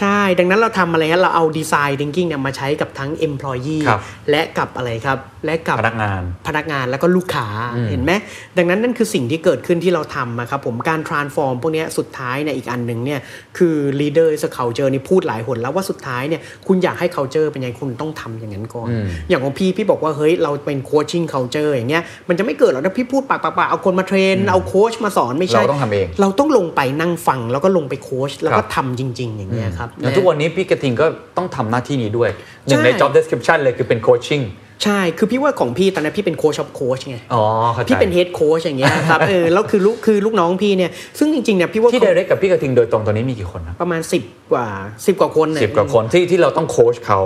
[0.00, 7.46] ใช่ดังนั้นเราทำอะไรฮะเราเอาดีไซน์ thinking เนี่ยมาใช้กับทั้ง employee ครับและกับอะไรครับ และกับพนักงานพนักงานแล้วก็ลูกค้า
[7.90, 8.12] เห็นไหม
[8.58, 13.20] ดังนั้นนั่นคือสิ่งที่เกิดขึ้นที่เราทำอะครับผมการ transform พวกเนี้ยสุดท้ายเนี่ยอีกอันหนึ่งเนี่ย
[13.58, 18.88] คือ leader is a culture นี่พูดหลายหนแล้วว่าสุดท้ายเนี่ยคุณอยากให้ culture เป็นยังไงคุณต้องทำอย่างนั้นก่อน
[19.28, 32.30] อย่างของพี่พี่บอกว่าเฮ้ยเราเป็น coaching culture อย่างเงี้ยมันจะไม่เกิดหรอกถ้าพี่พูดปากปากๆเอาคนมาเทรนเอาโค้ชมาสอนไม่ใช่เราต้องทำเองเราต้องลงไปนั่งฟังแล้วก็ลงไปโค้ชแล้วก็ครับทำจริง ๆ อย่างเงี้ยครับแล้วทุกวันนี้พี่กระทิงก็ต้องทำหน้าที่นี้ด้วย
[32.66, 34.44] หนึ่งในใช่ job description เลยคือเป็น coaching
[34.84, 47.20] ใช่คือพี่ว่าของพี่ตอนนั้นพี่เป็น coach of coach ไงอ๋อเข้าใจพี่เป็น head coach อย่างเงี้ยครับเออแล้วคือลูกคือลูกน้องพี่เนี่ยซึ่งจริงๆเนี่ยพี่ว่าที่ direct กับพี่กระทิงโดยตรงตอนนี้มีกี่คนครับประมาณ 10 กว่า 10 กว่าคนเยสิบกว่าคนที่ที่เราต้องโค้ชเขา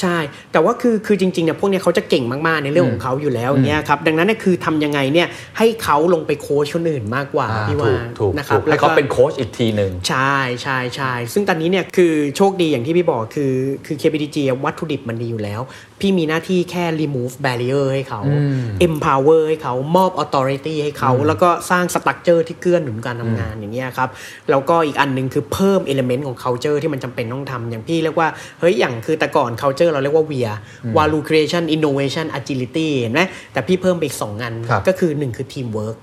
[0.00, 0.16] ใช่
[0.52, 13.52] แต่ว่าคือคือจริงๆเนี่ยพวกเนี้ยเขาจะเก่งมากๆในเรื่องของเขาอยู่แล้วอย่างเงี้ยครับดังนั้นเนี่ยคือทำยังไงเนี่ยให้เขาลงไปโค้ชคนอื่นมากกว่าอ่าพี่ถูว่ากถูกนะครับถูกให้เขาแล้วก็เป็นโค้ชอีกทีหนึ่งใช่ใช่ใช่ซึ่งตอนนี้เนี่ยคือโชคดีอย่างที่พี่บอกคือ
[13.86, 15.60] คือ KPDG อะวัตถุดิบมันดีอยู่แล้ว
[16.00, 18.20] พี่มีหน้าที่แค่ remove barrier ให้เขา
[18.86, 24.08] empower ให้เขามอบ authority ให้เขา แล้วก็สร้าง structure ที่เกื้อหนุนการทำงานอย่างเงี้ยครับ
[24.50, 28.28] แล้วก็อีกอันหนึ่งคือเพิ่ม element ของ culture ที่มันจำเป็นต้องทำอย่างพี่เรียกว่า
[28.60, 30.52] เฮ้ย อย่างคือแต่ก่อน culture เราเรียกว่า VIA
[30.96, 33.20] value creation innovation agility เห็นไหม
[33.52, 35.96] แต่พี่เพิ่มไปอีกสองอันครับก็คือหนึ่งคือ teamwork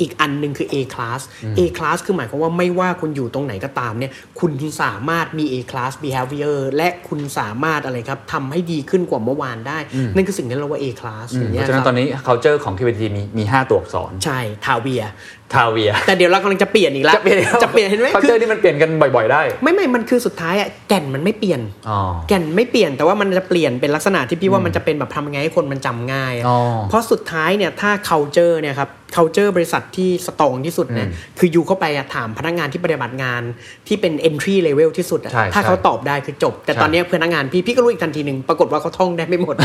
[0.00, 1.20] อีกอันหนึ่งคือ A class
[1.58, 4.52] A class คือหมายความว่าไม่ว่าคุณอยู่ตรงไหนก็ตามเนี่ยคุณ
[4.82, 9.78] สามารถมี A class behavior และคุณสามารถอะไรครับทำให้ดีขึ้นกว่าเมื่อวานได้
[10.14, 15.02] นั่นคือสิ่งที่เราเรียกว่า A class อย่างเพเงี้ยราะฉะนั้นคตรัอบนนี้ culture ของ KPT มีมีห้าตัวอักษร ใช่ ทาเวีย
[15.54, 33.42] ทาเวีย แต่เดี๋ยวเรากำลังจะเปลี่ยนอีกแล้ว จะเปลี่ยนจะเปลี่ยนเห็นไหมคือ culture ที่มันเปลี่ยนกันบ่อยๆได้ ไม่ไม่มันคือสุดท้ายอะแก่นมันไม่เปลี่ยนอ๋อแก่นไม่เปลี่ยนแต่ว่ามันจะเปลี่ยนเป็นลักษณะที่พี่ว่ามันจะเป็นแบบทำยังไงให้คนมันจำง่ายอะอ๋อเพราะสุดท้ายเนี่ยถ้า culture เนี่ยครับ culture บริษัทที่สตรองที่สุดเนี่ยคืออยู่เข้าไปอะถามพนักงานที่ปฏิบัติงาน
[33.88, 39.56] ที่เป็น entry level ที่สุดอะใช่ถ้าใช่เขาตอบได้คือจบ แต่ใช่ตอนเนี้ยพนักงานพี่พี่ก็รู้อีกทันทีหนึ่งปรากฏว่าเขาท่องได้ไม่หมด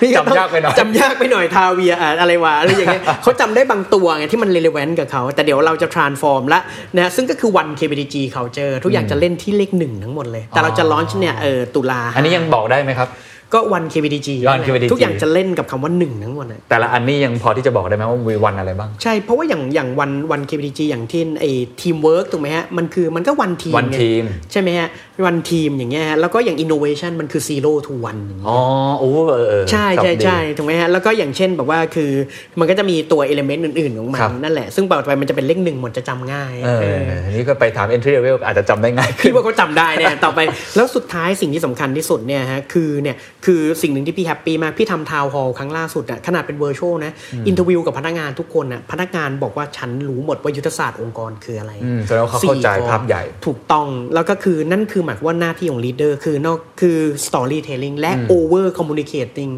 [0.00, 6.60] พี่ต้องจำยากไปหน่อยจำยากไปหน่อยทาเวียอะอะไรวะอะไรอย่างเงี้ยเขาจำได้บางตัวไงที่มัน relevant กับเขาแต่เดี๋ยวเราจะ transform ละ
[6.96, 13.10] นะซึ่งก็คือ one KPDG culture ทุกอย่างจะเล่นที่เลขหนึ่งทั้งหมดเลย แต่เราจะ launch เนี่ยเออตุลาอันนี้ยังบอกได้ไหมครับ
[13.54, 23.90] ก็ one KBTG One KBTG ทุกอย่างจะเล่นกับคำว่าหนึ่งทั้งหมดเลยแต่ละอันนี้ยังพอที่จะบอกได้ไหมว่ามี one อะไรบ้าง ใช่ เพราะว่าอย่างอย่างวันวัน KPDG อย่างที่ไอ้ทีมเวิร์กถูกไหมฮะ มันคือมันก็ one team One
[24.00, 24.22] team
[24.52, 24.88] ใช่ไหมฮะ
[25.26, 28.58] one team อย่างเงี้ยฮะแล้วก็อย่าง innovation มันคือ zero to one อย่างเงี้ยอ๋อ
[28.98, 32.10] โอ้เออเออใช่ครับใช่ดีใช่ถูกไหมฮะแล้วก็อย่างเช่นแบบว่าคือ
[32.58, 40.40] มันก็จะมีตัว element อื่น ๆ ของมันครับนั่นแหละ ซึ่งต่อไปมันจะเป็นเลขหนึ่งหมดจะจำง่ายเออเอออันนี้ก็ไปถาม entry level อาจจะจำได้ง่ายขึ้นพี่ว่าเขาจำได้เนี่ยต่อไป
[40.76, 43.16] แล้วสุดท้ายสิ่งที่สำคัญที่สุดเนี่ยฮะคือเนี่ย
[43.46, 47.12] คือสิ่งหนึ่งที่พี่ happy มากพี่ทำ town hall ครั้งล่าสุดอะขนาดเป็น virtual นะ
[47.48, 59.52] interview กับพนักงานทุกคนอะพนักงานบอกว่าฉันรู้หมดว่ายุทธศาสตร์องค์กรคืออะไรอืมแสดงว่าเขาเข้าใจสี่ข้อภาพใหญ่ถูกต้องแล้วก็คือนั่นคือหมายความว่าหน้าที่ของ leader คือนอกคือ storytelling และ over communicating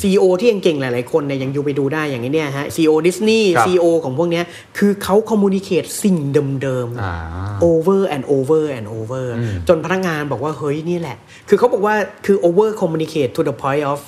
[0.00, 4.44] CEO ที่เก่งๆหลายๆคนเนี่ยยังอยู่ไปดูได้อย่างนี้เนี่ยฮะ CEO Disney ครับ CEO ของพวกเนี้ย
[4.78, 6.16] คือเขา communicate สิ่ง
[6.62, 9.26] เดิมอ่าๆ over and over and over
[9.68, 11.16] จนพนักงานบอกว่า เฮ้ย นี่แหละ
[11.48, 11.94] คือเขาบอกว่า
[12.26, 14.00] คือ over communicate to the point of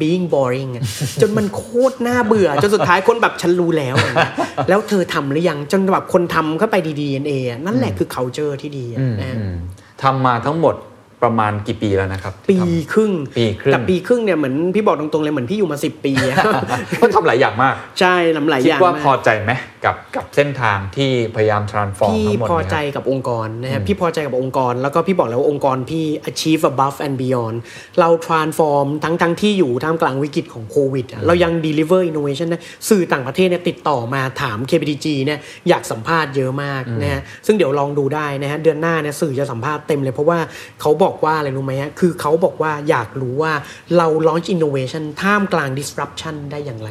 [0.00, 0.82] being boring อะ
[1.20, 4.32] จนมันโคตรน่าเบื่อ จนสุดท้ายคนแบบฉันรู้แล้วอย่างเงี้ย
[4.68, 9.54] แล้วเธอทำหรือยัง จนแบบคนทำเข้าไปดี DNA อะนั่นแหละคือ culture ที่ดีอะนะฮะอืม
[10.02, 10.74] ทำมาทั้งหมด
[11.22, 19.52] ประมาณกี่ปีแล้วนะครับ ปีที่ทครึ่งปีครึ่งแต่ปีครึ่งเนี่ยเหมือนพี่บอกตรงๆเลยเหมือนพี่อยู่มาสิบปีอะำก็ทำหลายอย่างมาก ใช่ลำหลายคิอดย่างว่าพอมากใจไหม
[19.84, 27.56] กับกับเส้นทางที่พยายาม transform พี่ทั้งหมดพอเนี่ยใจครับกับองค์กรนะครับพี่พอใจกับองค์กร แล้วก็พี่บอกแล้วว่าองค์กรพี่ achieve above and beyond
[28.00, 40.38] เรา transform ทั้งทั้งที่อยู่ท่ามกลางวิกฤตของโควิดอะเรายัง deliver innovation นะสื่อต่างประเทศเนี่ยติดต่อมาถาม KPDG เนี่ยอยากสัมภาษณ์เยอะมากนะฮะซึ่งเดี๋ยวลองดูได้นะฮะเดือนหน้าเนี่ยสื่อจะสัมภาษณ์เต็มเลย เพราะว่า
[40.80, 43.52] เขาบอกว่าอะไรรู้ไหมฮะคือเขาบอกว่าอยากรู้ว่า
[43.96, 46.88] เรา launch innovation ท่ามกลาง disruption ได้อย่างไร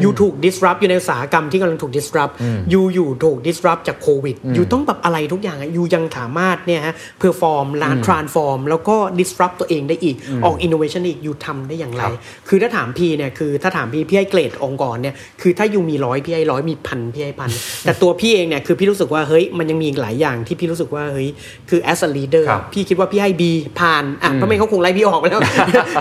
[0.00, 2.25] อยู่ถูก disrupt อยู่ในอุตสาหกรรมที่กำลังถูก disrupt
[2.70, 17.50] อยู่อยู่ถูก disrupt จากโควิดอยู่ต้องแบบอะไรทุกอย่างอะอยู่ยังสามารถเนี่ยฮะ perform ร้าน transform แล้วก็ disrupt ตัวเองได้อีกออก innovation อีกอยู่ทำได้อย่างไรครับคือถ้าถามพี่เนี่ยคือถ้าถามพี่พี่ให้เกรดองค์กรเนี่ยคือถ้าอยู่มีร้อยพี่ให้ร้อยมีพันพี่ให้พัน
[17.84, 21.28] แต่ตัวพี่เองเนี่ยคือพี่รู้สึกว่าเฮ้ยมันยังมีอีกหลายอย่างที่พี่รู้สึกว่าเฮ้ย
[21.70, 23.42] คือ as a leader ครับพี่คิดว่าพี่ให้ B
[23.80, 25.42] ผ่านอะเพราะไม่งั้นเขาคงไล่พี่ออกไปแล้ว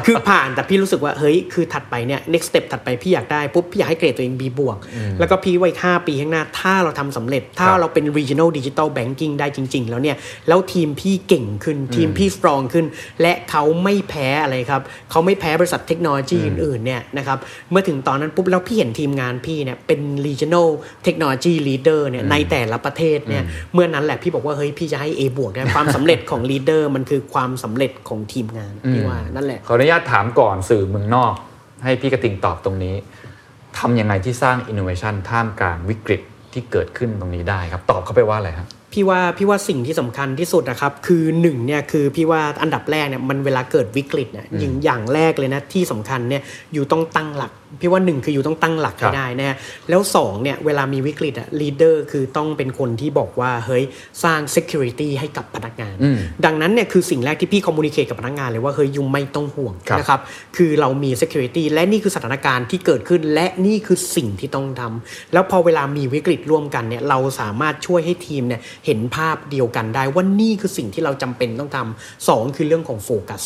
[0.07, 4.77] คือผ่านแต่พี่รู้สึกว่าเฮ้ยคือถัดไปเนี่ย next step ถัดไปพี่อยากได้ปุ๊บพี่อยากให้เกรดตัวเอง B บวก
[5.19, 12.85] แล้วก็พี่ไว้5ปีข้างหน้า ถ้าเราทำสำเร็จ ถ้าครับเราเป็น regional digital banking ได้จริง ๆ แล้วเนี่ย แล้วทีมพี่เก่งขึ้น ทีมพี่ strong ขึ้น
[13.21, 17.37] และเขาไม่แพ้อะไรครับ เขาไม่แพ้บริษัทเทคโนโลยีอื่นๆเนี่ยนะครับ
[17.71, 20.67] เมื่อถึงตอนนั้นปุ๊บ แล้วพี่เห็นทีมงานพี่เนี่ยเป็น regional
[21.05, 23.43] technology leader เนี่ยในแต่ละประเทศเนี่ย
[23.73, 31.33] เมื่อนั้นแหละพี่บอกว่าเฮ้ยพี่จะให้ A บวกได้ความสำเร็จของ leader มันคือความสำเร็จของทีมงานพี่ว่านั่นแหละขออนุญาตถามก่อนสื่อเมืองนอก
[31.83, 32.95] ให้พี่กระติงตอบตรงนี้
[33.79, 36.21] ทำยังไงที่สร้าง innovation ท่ามกลางวิกฤต
[36.53, 46.41] ที่เกิดขึ้นตรงนี้ได้ครับ ตอบเข้าไปว่าอะไรครับพี่ว่าพี่ว่าสิ่งที่สำคัญที่สุดนะครับ คือหนึ่งเนี่ยคือพี่ว่าอันดับแรกเนี่ยมันเวลาเกิดวิกฤตเนี่ยอย่างอย่างแรกเลยนะที่สำคัญเนี่ย
[46.73, 49.55] อยู่ต้องตั้งหลัก พี่ว่าหนึ่งคืออยู่ต้องตั้งหลักครัให้บได้นะฮะ
[49.89, 53.83] แล้วสองเนี่ยเวลามีวิกฤตอะลีดเดอร์คือต้องเป็นคนที่บอกว่าเฮ้ย
[54.23, 60.19] สร้าง security ให้กับพนักงานอืมดังนั้นเนี่ยคือสิ่งแรกที่พี่คอมมูนิเค e กับพนักงานเลยว่าเฮ้ยยุงไม่ต้องห่วงครับนะครับ
[60.57, 73.43] คือเรามี security และนี่คือสถานการณ์ที่เกิดขึ้น และนี่คือสิ่งที่ต้องทำแล้วพอเวลามีวิกฤตร่วมกันเนี่ยเราสามารถช่วยให้ทีมเนี่ยเห็นภาพเดียวกันได้ว่านี่คือสิ่งที่เราจำเป็นต้องทำสองคือเรื่องของโฟกัส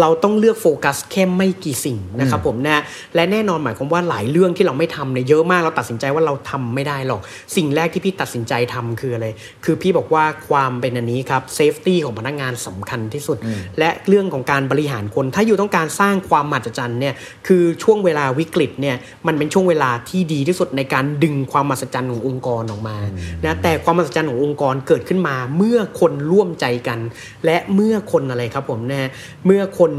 [0.00, 2.82] เราต้องเลือกโฟกัสแค่ไม่กี่สิ่งนะครับผมนะ
[3.14, 7.20] และแน่นอนหมายความว่าหลายเรื่องที่เราไม่ทำเนี่ยเยอะมากเราตัดสินใจว่าเราทำไม่ได้หรอก
[7.56, 9.26] สิ่งแรกที่พี่ตัดสินใจทำคืออะไร
[9.64, 13.36] คือพี่บอกว่าความเป็นอันนี้ครับ safety ของพนักงานสำคัญที่สุด
[13.78, 17.14] และเรื่องของการบริหารคน ถ้า you ต้องการสร้างความมหัศจรรย์เนี่ย
[17.46, 22.96] คือช่วงเวลาวิกฤตเนี่ยมันเป็นช่วงเวลาที่ดีที่สุดในการดึงความมหัศจรรย์ขององค์กรออกมา
[23.44, 26.98] นะแต่ความมหัศจรรย์ขององค์กรเกิดขึ้นมา เมื่อคนร่วมใจกัน
[27.44, 29.08] และเมื่อคนอะไรครับผมนะ
[29.46, 29.92] เมื่อคน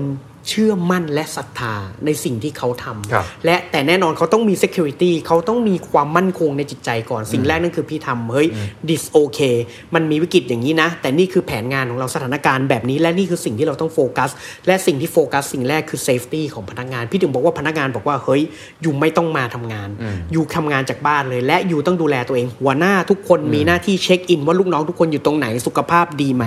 [0.50, 1.76] เชื่อมั่นและศรัทธา
[2.06, 8.48] ในสิ่งที่เขาทำครับและแต่แน่นอนเขาต้องมี security เขาต้องมีความมั่นคงในจิตใจก่อนสิ่งแรกนั่นคือพี่ทำเฮ้ย
[8.88, 9.56] this okay
[9.96, 14.30] มันมีวิกฤตอย่างนี้นะ แต่นี่คือแผนงานของเราสถานการณ์แบบนี้ และนี่คือสิ่งที่เราต้องโฟกัส
[14.68, 18.42] และสิ่งที่โฟกัสสิ่งแรกคือ safety ของพนักงาน พี่ถึงบอกว่าพนักงานบอกว่าเฮ้ย
[18.82, 19.90] อยู่ไม่ต้องมาทำงาน
[20.32, 26.44] อยู่ทำงานจากบ้านเลย และอยู่ต้องดูแลตัวเอง หัวหน้าทุกคนมีหน้าที่เช็คอินว่าลูกน้องทุกคนอยู่ตรงไหนสุขภาพดีไหม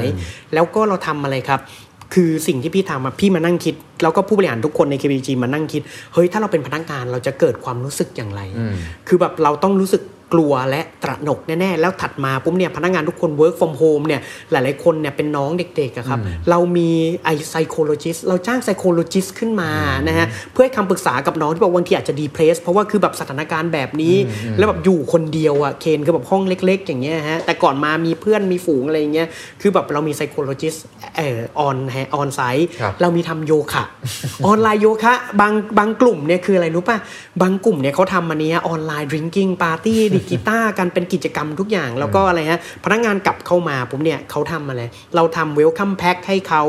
[0.54, 1.60] แล้วก็เราทำอะไรครับ
[2.14, 5.82] คือสิ่งที่พี่ทำอะพี่มานั่งคิด แล้วก็ผู้บริหารทุกคนใน KPG มานั่งคิด
[6.14, 8.40] เฮ้ย ถ้าเราเป็นพนักงานเราจะเกิดความรู้สึกอย่างไร
[9.08, 10.02] คือแบบเราต้องรู้สึก
[10.32, 14.20] กลัวและตระหนกแน่ๆ แล้วถัดมาปุ๊บเนี่ยพนักงานทุกคน work from home เนี่ย
[14.50, 16.18] หลายๆคนเนี่ยเป็นน้องเด็กๆอะครับ
[16.50, 16.90] เรามี
[17.24, 19.70] ไอ psychologist เราจ้าง psychologist ขึ้นมา
[20.08, 24.14] นะฮะเพื่อให้คำปรึกษากับน้องที่บอกบางทีอาจจะ depress เพราะว่าคือแบบสถานการณ์แบบนี้
[24.58, 29.28] แล้วแบบอยู่คนเดียวอะเคนคือแบบห้องเล็ก ๆ อย่างเงี้ยฮะแต่ก่อนมามีเพื่อนมีฝูงอะไรอย่างเงี้ย
[29.60, 30.78] คือแบบเรามี psychologist
[31.16, 33.84] เอ่อ on ฮะ on site ครับเรามีทำโยคะ
[34.46, 36.98] ออนไลน์โยคะบางบางกลุ่มเนี่ยคืออะไรรู้ป่ะ
[37.42, 44.82] บางกลุ่มเนี่ยเขาทำมันนี้ออนไลน์ดริงกิ้งปาร์ตี้ดิกีตาร์กันเป็นกิจกรรมทุกอย่าง แล้วก็อะไรฮะพนักงานกลับเข้ามาผมเนี่ยเขาทำอะไร
[45.16, 46.62] เราทำ welcome pack ให้เขา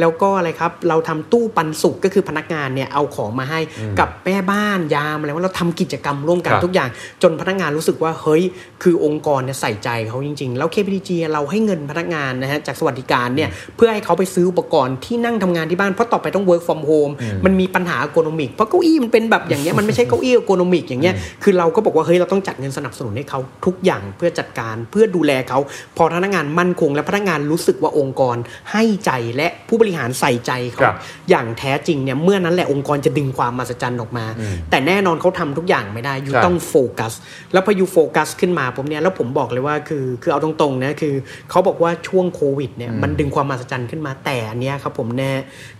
[0.00, 3.60] แล้วก็อะไรครับ เราทำตู้ปันสุขก็คือพนักงานเนี่ยเอาของมาให้
[3.98, 6.88] กับแม่บ้านยามอะไรว่าเราทำกิจกรรมร่วมกันครับทุกอย่าง
[7.22, 8.42] จนพนักงานรู้สึกว่าเฮ้ย
[8.82, 17.12] คือองค์กรเนี่ยใส่ใจเขาจริง ๆ แล้ว KBTG เราให้เงินพนักงานนะฮะจากสวัสดิการเนี่ยเพื่อให้เขาไปซื้ออุปกรณ์ที่นั่งทำงานที่บ้านเพราะต่อไปต้อง work from home
[17.44, 25.58] มันมีปัญหา ergonomic เพราะเก้าอี้มันเป็นแบบอย่างเงี้ยมันไม่ใช่เก้าอี้ ergonomic อย่างเงี้ยคือเราก็บอกว่าเฮ้ยเราต้องจัดเงินสนับสนุนให้เขาทุกอย่างเพื่อจัดการเพื่อดูแลเขา
[25.96, 28.36] พอพนักงานมั่นคง และพนักงานรู้สึกว่าองค์กร
[28.72, 30.96] ให้ใจและผู้บริหารใส่ใจเขาครับ
[31.30, 34.26] อย่างแท้จริงเนี่ยเมื่อนั้นแหละองค์กรจะดึงความมหัศจรรย์ออกมา
[34.70, 37.12] แต่แน่นอนเขาทำทุกอย่างไม่ได้ you ครับต้องโฟกัส
[37.52, 41.14] แล้วพอ you โฟกัสขึ้นมาผมเนี่ยแล้วผมบอกเลยว่าคือคือเอาตรงๆนะคือ
[41.50, 45.32] เขาบอกว่าช่วงโควิดเนี่ยมันดึงความมหัศจรรย์ขึ้นมาแต่อันเนี้ยครับผมแน่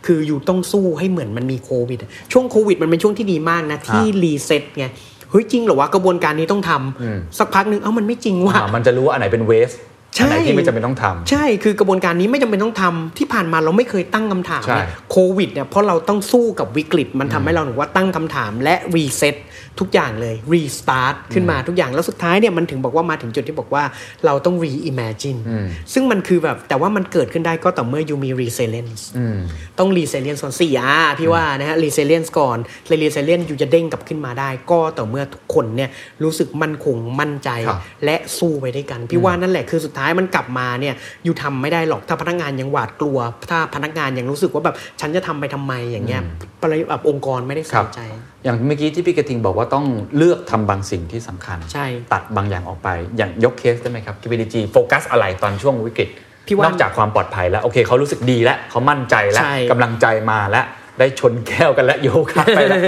[0.06, 1.98] คือ you ต้องสู้ให้เหมือนมันมีโควิด
[2.32, 4.86] ช่วงโควิดมันเป็นช่วงที่ดีมากนะที่ reset ไง
[5.30, 9.70] เฮ้ยจริงเหรอวะกระบวนการนี้ต้องทำสักพักหนึ่งเอ้ามันไม่จริงว่ะอ่ามันจะรู้ว่าอันไหนเป็น waste
[10.16, 19.36] ใช่อันไหนที่ไม่จำเป็นต้องทำใช่คือกระบวนการนี้ไม่จำเป็นต้องทำที่ผ่านมาเราไม่เคยตั้งคำถามใช่เนี่ยโควิดเนี่ยเพราะเราต้องสู้กับวิกฤตมันทำให้เราหนูว่าตั้งคำถามและ reset
[19.80, 23.84] ทุกอย่างเลย restart ขึ้นมาทุกอย่างแล้วสุดท้ายเนี่ยมันถึงบอกว่ามาถึงจุดที่บอกว่า
[24.26, 25.36] เราต้อง reimagine
[25.92, 29.02] ซึ่งมันคือแบบแต่ว่ามันเกิดขึ้นได้ก็ต่อเมื่อ you มี resilience
[29.78, 32.58] ต้อง resilience ก่อนสี่อะพี่ว่านะฮะ resilience ก่อน
[32.90, 35.90] resilience อยู่จะเด้งกลับขึ้นมาได้ ก็ต่อเมื่อทุกคนเนี่ย
[36.24, 40.94] รู้สึกมั่นคงมั่นใจครับและสู้ไปด้วยกันพี่ว่านั่นแหละคือสุดท้ายมันกลับมาเนี่ย
[41.24, 43.18] อยู่ทำไม่ได้หรอกถ้าพนักงานยังหวาดกลัว
[43.50, 46.22] ถ้าพนักงานยังรู้สึกว่าแบบฉันจะทำไปทำไมอย่างเงี้ย
[46.62, 48.00] ปริแบบองค์กรไม่ได้คใส่รับใจ
[48.44, 49.86] อย่างเมื่อกี้ที่พี่กระทิงบอกว่าต้อง
[50.16, 56.08] เลือกทำบางสิ่งที่สำคัญ ใช่ ตัดบางอย่างออกไป อย่างยกเคสได้ไหมครับ KPDG โฟกัสอะไรตอนช่วงวิกฤต
[56.46, 60.64] พี่ว่านอกจากความปลอดภัยแล้ว โอเคเขารู้สึกดีแล้วเขามั่นใจแล้วใช่กำลังใจมาแล้ว
[60.98, 62.80] ได้ชนแก้วกันแล้วโยคะไปแล้ว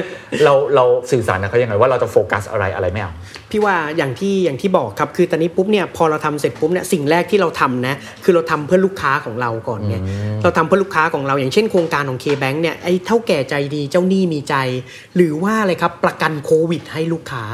[0.44, 3.12] เราเราสื่อสารกับเขายังไงว่าเราจะโฟกัสอะไรอะไรไม่เอา
[3.52, 7.94] พี่ว่าอย่างที่อย่างที่บอกครับคือตอนนี้ปุ๊บเนี่ยพอเราทำเสร็จปุ๊บเนี่ยสิ่งแรกที่เราทำนะ
[8.24, 9.96] คือเราทำเพื่อลูกค้าของเราก่อนไง
[10.42, 14.54] เราทำเพื่อลูกค้าของเราอย่างเช่นโครงการของ K-Bank เนี่ยไอ้เท่าแก่ใจดีเจ้าหนี้มีใจ
[15.16, 17.44] หรือว่าอะไรครับประกันโควิด ให้ลูกค้า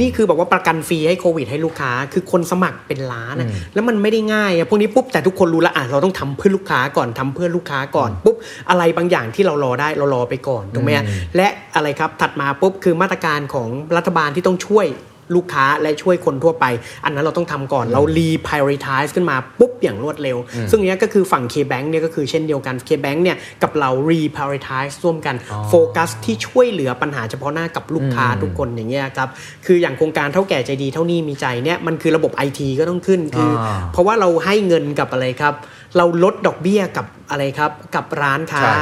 [0.00, 8.36] นี่คือแบบว่าประกันฟรีให้โควิด ให้ลูกค้า คือคนสมัครเป็นล้านอะแล้วมันไม่ได้ง่ายอะพวกนี้ปุ๊บแต่ทุกคนรู้ละอะเราต้องทำเพื่อลูกค้าก่อนทำเพื่อลูกค้าก่อนปุ๊บ
[8.70, 11.04] อะไรบางอย่างที่เรารอได้เรารอไปก่อนถูกไหมฮะ
[11.36, 14.86] และอะไรครับถัดมาปุ๊บคือมาตรการของรัฐบาลที่ต้องช่วย
[15.34, 16.64] ลูกค้าและช่วยคนทั่วไป
[17.04, 20.36] อันนั้นเราต้องทำก่อนเรา reprioritize ขึ้นมาปุ๊บอย่างรวดเร็ว
[20.70, 25.36] ซึ่งเนี้ยก็คือฝั่ง K-Bank เนี่ยก็คือเช่นเดียวกัน K-Bank เนี่ยกับเรา reprioritize ร่วมกัน
[25.68, 29.28] โฟกัสที่ช่วยเหลือปัญหาเฉพาะหน้ากับลูกค้าทุกคนอย่างเงี้ยครับ
[29.66, 35.54] คืออย่างโครงการเท่าแก่ใจดีเท่านี้มีใจเนี่ยมันคือระบบ IT ก็ต้องขึ้นคืออาเพราะว่าเราให้เงินกับอะไรครับ
[35.96, 38.74] เราลดดอกเบี้ยกับ อะไรครับกับร้านค้าใช่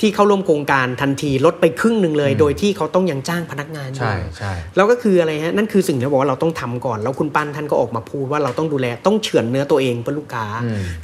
[0.00, 10.46] ที่เข้าร่วมโครงการทันทีลดไปครึ่งหนึ่งเลย โดยที่เขาต้องยังจ้างพนักงานอยู่ใช่ใช่แล้วก็คืออะไรฮะนั่นคือสิ่งที่บอกว่าเราต้องทำก่อน แล้วคุณปั้นท่านก็ออกมาพูดว่าเราต้องดูแลต้องเฉือนเนื้อตัวเองเพื่อลูกค้า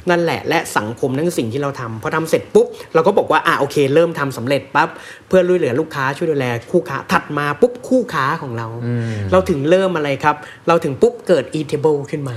[0.09, 4.89] นั่นแหละและสังคมนั่นคือสิ่งที่เราทำพอทำเสร็จปุ๊บเราก็บอกว่าอะโอเค เริ่มทำสำเร็จปั๊บ
[5.27, 8.67] เพื่อช่วยเหลือลูกค้าช่วยดูแลคู่ค้าถัดมาปุ๊บคู่ค้าของเรา
[9.31, 10.35] เราถึงเริ่มอะไรครับ
[10.67, 12.35] เราถึงปุ๊บเกิด e-table ขึ้นมา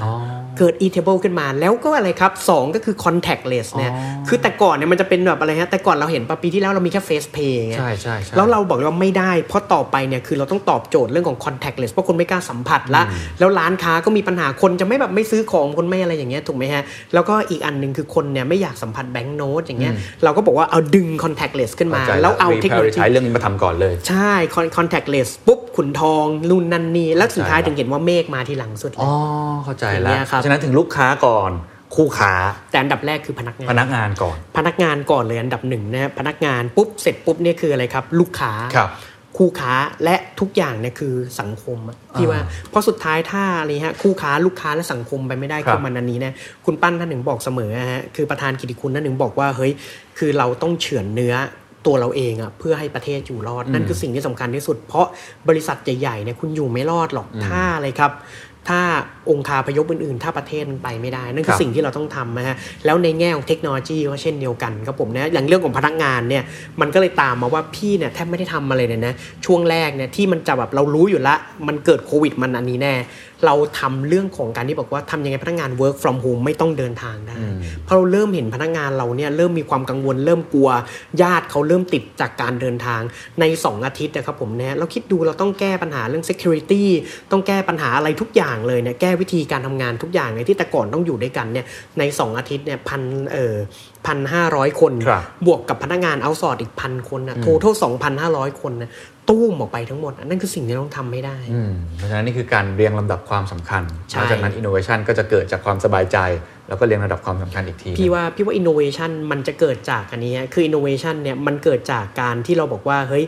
[0.58, 3.92] เกิด e-table ขึ้นมาแล้วก็อะไรครับสองก็คือ contactless เนี่ย
[4.28, 13.02] คือแต่ก่อนเนี่ยมันจะเป็นแบบอะไรฮะแต่ก่อนเราเห็นปะปีที่แล้วเรามีแค่ face pay ไงใช่ใช่ใช่แล้วเราบอกว่าไม่ได้ เพราะต่อไปเนี่ยคือเราต้องตอบโจทย์เรื่องของ contactless เพราะคนไม่กล้าสัมผัสละ
[13.38, 16.82] แล้วร้านค้าก็มีปัญหาคนจะไม่แบบไม่ซื้อของคนไม่อะไรอย่างเงี้ยถูกไหมฮะ
[17.14, 19.94] แล้วก็อีกอันหนึ่งคือคนเนี่ยไม่อยากสัมผัสแบงก์โน้ตอย่างเงี้ย
[20.24, 29.14] เราก็บอกว่าเอาดึง contactless ขึ้นมาข้ใจแล้วเอาเทคโนโลยีใช้เรื่องนี้มาทำก่อนเลยใช่ con- contactless ปุ๊บขุนทองนู่นนั่นนี่แล้วสุดท้ายถึงเห็นว่าเมฆมาทีหลังสุดเลอ๋ยอ
[29.64, 31.52] เข้าใจอย่างแล้เงี้วยครับฉะนั้นถึงลูกค้าก่อน
[31.96, 32.32] คู่ค้า
[32.70, 38.90] แต่อันดับแรกคือพนักงาน พนักงานก่อน พนักงานก่อนเลยอันดับหนึ่งนะครับพนักงานปุ๊บเสร็จปุ๊บเนี่ยคืออะไรครับ ลูกค้าครับ
[39.38, 39.74] คู่ค้า
[40.04, 42.40] และทุกอย่างเนี่ยคือสังคมอะที่ว่า
[42.70, 46.34] เพราะสุดท้ายถ้าอะไรฮะคู่ค้าลูกค้าและสังคมไปไม่ได้ครับคือมันอันนี้เนี่ย
[46.66, 49.72] คุณปั้นท่านหนึ่งบอกเสมออะฮะคือประธานกิติคุณท่านหนึ่งบอกว่าเฮ้ย
[50.18, 51.34] คือเราต้องเฉือนเนื้อ
[51.86, 55.06] ตัวเราเองอะเพื่อให้ประเทศอยู่รอดนั่นคือสิ่งที่สำคัญที่สุด เพราะ
[55.48, 58.12] บริษัทใหญ่ๆเนี่ยคุณอยู่ไม่รอดหรอกถ้าอะไรครับ
[58.68, 58.80] ถ้า
[59.30, 66.44] องค์คาพยพอื่น ๆ ถ้าประเทศมันไปไม่ได้ นั่นคืคอรับสิ่งที่เราต้องทำนะฮะแล้วในแง่ของเทคโนโลยีก็เช่นเดียวกันครับผมนะอย่างเรื่องของพนักงานเนี่ย
[66.80, 69.12] มันก็เลยตามมาว่าพี่เนี่ยแทบไม่ได้ทำอะไรเลยนะ
[69.46, 71.34] ช่วงแรกเนี่ยที่มันจะแบบเรารู้อยู่ละ
[71.68, 72.94] มันเกิดโควิดมันอันนี้แน่
[73.46, 77.36] เราทำเรื่องของการที่บอกว่าทำยังไงพนักงาน work from home ไม่ต้องเดินทางได้
[77.84, 80.68] เพราะเราเริ่มเห็นพนักงานเราเนี่ยเริ่มมีความกังวล เริ่มกลัว
[81.22, 83.00] ญาติเขาเริ่มติดจากการเดินทาง
[83.40, 86.82] ใน 2 อาทิตย์นะครับผมเนี่ยเราคิดดูเราต้องแก้ปัญหาเรื่อง security
[87.30, 91.66] ต้องแก้ปัญหาอะไรทุกอย่างเลยเนี่ยแก้วิธีการทำงานทุกอย่างเลยที่แต่ก่อนต้องอยู่ด้วยกันเนี่ย
[91.98, 93.56] ใน 2 อาทิตย์เนี่ยพันเอ่อ
[94.06, 98.90] พันห้าร้อยคนครับบวกกับพนักงานเอาซอร์อีกพันคนนะโททั้สองพันห้าร้อยคนนะ
[99.28, 106.18] ตู้มออกไปทั้งหมดอะนั่นคือสิ่งที่เราต้องทำให้ได้อืมเพราะฉะนั้นนี่คือการเรียงลำดับความสำคัญใช่หลังจากนั้น innovation ก็จะเกิดจากความสบายใจ
[106.68, 113.24] แล้วก็เรียงลำดับความสำคัญอีกที พี่ว่าพี่ว่า innovation มันจะเกิดจากอันนี้ฮะคือ innovation เนี่ยมันเกิดจากการที่เราบอกว่าเฮ้ย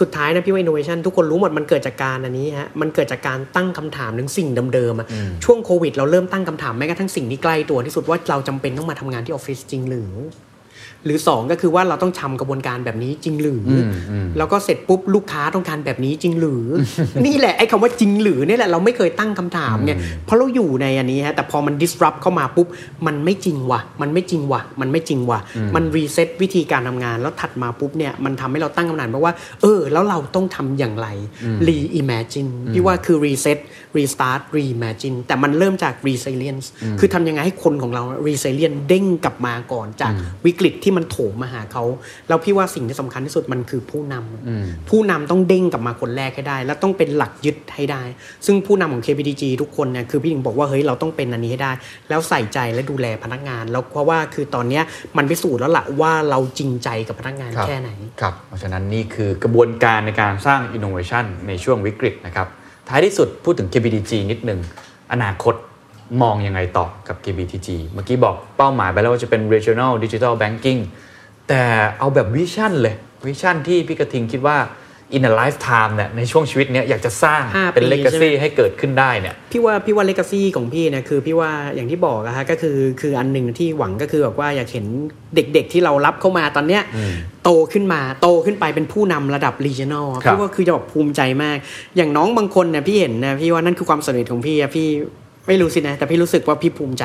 [0.00, 5.06] สุดท้ายนะพี่ว่า innovation ทุกคนรู้หมดมันเกิดจากการอันนี้ฮะมันเกิดจากการตั้งคำถามถึงสิ่งเดิมๆอะ
[5.44, 10.12] ช่วงโควิด เราเริ่มตั้งคำถามแม้กระทั่งสิ่งที่ใกล้ตัวที่สุดว่าเราจำเป็นต้องมาทำงานที่ออฟฟิศจริงหรือ
[11.04, 16.64] หรือสองก็คือว่าเราต้องทำกระบวนการแบบนี้จริงหรืออมอืมแล้วก็เสร็จปุ๊บลูกค้าต้องการแบบนี้จริงหรือ
[17.26, 19.92] นี่แหละไอ้คำว่าจริงหรือเนี่ยแหละเราไม่เคยตั้งคำถามไง
[20.24, 22.66] เพราะเราอยู่ในอันนี้ฮะแต่พอมัน disrupt เข้ามาปุ๊บ
[23.06, 25.38] มันไม่จริงว่ะ มันไม่จริงว่ะ มันไม่จริงว่ะ
[25.74, 31.08] มัน reset วิธีการทำงานแล้วถัดมาปุ๊บเนี่ยมันทำให้เราตั้งคำถามว่า เออ แล้วเราต้องทำอย่างไร
[31.68, 33.58] reimagine พี่ว่าคือ reset
[33.96, 36.66] restart reimagine แต่มันเริ่มจาก resilience
[37.00, 40.12] คือทำยังไงให้คนของเรา resilient เด้งกลับมาก่อนจาก
[40.46, 41.84] วิกฤตที่มันโถมมาหาเขา
[42.28, 48.02] แล้วพี่ว่าสิ่งที่สำคัญที่สุดมันคือผู้นำผู้นำต้องเด้งกลับมาคนแรกให้ได้ แล้วต้องเป็นหลักยึดให้ได้
[48.46, 51.72] ซึ่งผู้นำของ KPDG ทุกคนเนี่ยคือพี่ถึงบอกว่าเฮ้ยเราต้องเป็นอันนี้ให้ได้
[52.08, 54.82] แล้วใส่ใจและดูแลพนักงาน แล้วเพราะว่าคือตอนเนี้ย
[55.16, 62.48] มันพิสูจน์แล้วล่ะว่าเราจริงใจกับพนักงานครับแค่ไหนครับเพราะฉะนั้นนี่คือกระบวนการในการสร้าง innovation ในช่วงวิกฤตนะครับ
[62.88, 64.60] ท้ายที่สุดพูดถึง KBDG นิดหนึ่ง
[65.12, 65.54] อนาคต
[66.22, 70.80] มองยังไงต่อกับ KBTG เมื่อกี้บอกเป้าหมายไปแล้วว่าจะเป็น regional digital banking
[71.48, 71.62] แต่
[71.98, 72.94] เอาแบบวิชั่นเลย
[73.26, 74.58] วิชั่นที่พี่กระทิงคิดว่า
[75.16, 84.86] in a lifetime เนี่ยในช่วงชีวิตเนี้ยอยากจะสร้างห้าเป็นปี legacy ใช่ไหมให้เกิดขึ้นได้เนี่ยพี่ว่าพี่ว่าเลกาซีของพี่เนี่ยคือพี่ว่าอย่างที่บอกอะฮะก็คือคืออันหนึ่งที่หวังก็คือแบบว่าอยากเห็น
[85.34, 86.82] เด็กๆที่เรารับเข้ามาตอนเนี้ย
[87.44, 91.56] โตขึ้นมาโตขึ้นไปเป็นผู้นำระดับ regional อะครับพี่ว่าคือจะแบบภูมิใจมาก
[91.96, 94.88] อย่างน้องบางคนเนี่ยพี่เห็นนะพี่ว่านั่นคือความสำเร็จของพี่อะพี่
[95.50, 97.04] ไม่รู้สินะ แต่พี่รู้สึกว่าพี่ภูมิใจ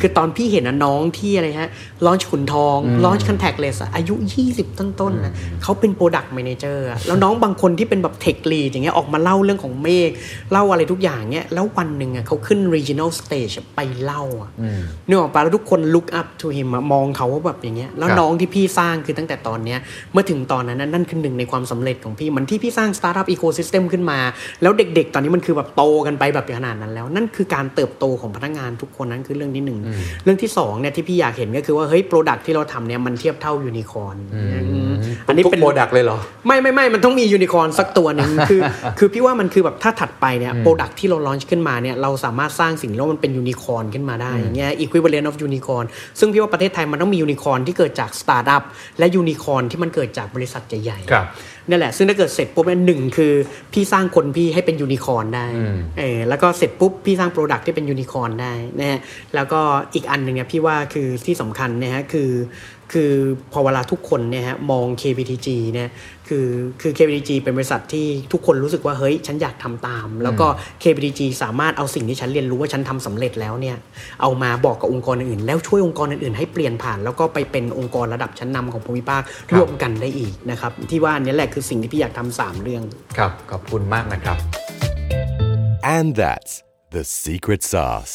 [0.00, 1.70] คือตอนพี่เห็นนะน้องที่อะไรฮะ
[2.06, 4.14] launch ขุนทอง launch contactless อายุ
[4.50, 5.32] 20 ต้นๆนะ
[5.62, 10.10] เขาเป็น product manager แล้วน้องบางคนที่เป็นแบบ tech lead อย่างเงี้ยออกมาเล่าเรื่องของ MAKE
[10.52, 14.50] เล่าอะไรทุกอย่างเงี้ยแล้ววันหนึ่งอะเขาขึ้น regional stage ไปเล่าอะ
[15.08, 19.78] นึกออกปะแล้วทุกคน look up to him อะมองเขาว่าแบบอย่างเงี้ยแล้วครับน้องที่พี่สร้างคือตั้งแต่ตอนเนี้ย
[20.12, 24.18] เมื่อถึงตอนนั้นนะนั่นคือหนึ่งในความสำเร็จของพี่เหมันที่พี่สร้าง startup ecosystem ขึ้นมา
[24.62, 29.78] แล้วเด็ก ๆ ตอนนี้มันคือแบบโตกันไปแบบขนาดนั้นแล้ว นั่นคือการเติบโตของพนักงานทุกคนนั้นคือเรื่องที่หนึ่ง
[30.24, 34.16] เรื่องที่สองเนี่ยที่พี่อยากเห็นก็คือว่าเฮ้ย product ที่เราทำเนี่ยมันเทียบเท่ายูนิคอร์น
[35.28, 38.60] อันนี้ทุกเป็น product เลยเหรอ ไม่ไม่ไม่มันต้องมียูนิคอร์นสักตัวหนึ่งคือ
[38.98, 45.84] คือพี่ว่ามันคือแบบถ้าถัดไปเนี่ย product ที่เรา launch ขึ้นมาเนี่ยเราสามารถสร้างสิ่งที่เรียกว่ามันเป็นยูนิคอร์นขึ้นมาได้อย่างเงี้ย equivalent of unicorn
[46.18, 48.62] ซึ่งพี่ว่าประเทศไทยมันต้องมียูนิคอร์นที่เกิดจากสตาร์ทอัพ
[48.98, 51.26] และยูนิคอร์นที่มันเกิดจากบริษัทใหญ่ๆครับ
[51.68, 53.32] นั่นแหละ ซึ่งถ้าเกิดเสร็จปุ๊บเนี่ยหนึ่งคือ
[53.72, 55.46] พี่สร้างคนพี่ให้เป็นยูนิคอร์นได้
[55.98, 58.98] เออแล้วก็เสร็จปุ๊บพี่สร้างโปรดักที่เป็นยูนิคอร์นได้นะฮะ
[59.34, 59.60] แล้วก็
[59.94, 62.30] อีกอันหนึ่งเนี่ยพี่ว่าคือที่สำคัญนะฮะคือ
[62.92, 63.12] คือ
[63.52, 65.88] พอเวลาทุกคนเนี่ยฮะมอง KPTG เนี่ย
[66.28, 66.48] คือ
[66.80, 70.46] คือ KPTG เป็นบริษัทที่ทุกคนรู้สึกว่าเฮ้ยฉันอยากทำตาม แล้วก็
[70.82, 73.76] KPTG สามารถเอาสิ่งที่ฉันเรียนรู้ว่าฉันทำสำเร็จแล้วเนี่ย
[74.22, 79.22] เอามาบอกกับองค์กรอื่นๆแล้วช่วยองค์กรอื่นๆให้เปลี่ยนผ่าน แล้วก็ไปเป็นองค์กรระดับชั้นนำของภูมิภาค
[79.54, 82.82] ร่วมกันได้อีกนะครับที่ว่าอันนี้แหละคือสิ่งที่พี่อยากทำสามเรื่อง
[83.18, 84.36] ครับขอบคุณมากนะครับ
[85.96, 86.52] And that's
[86.90, 88.14] the secret sauce.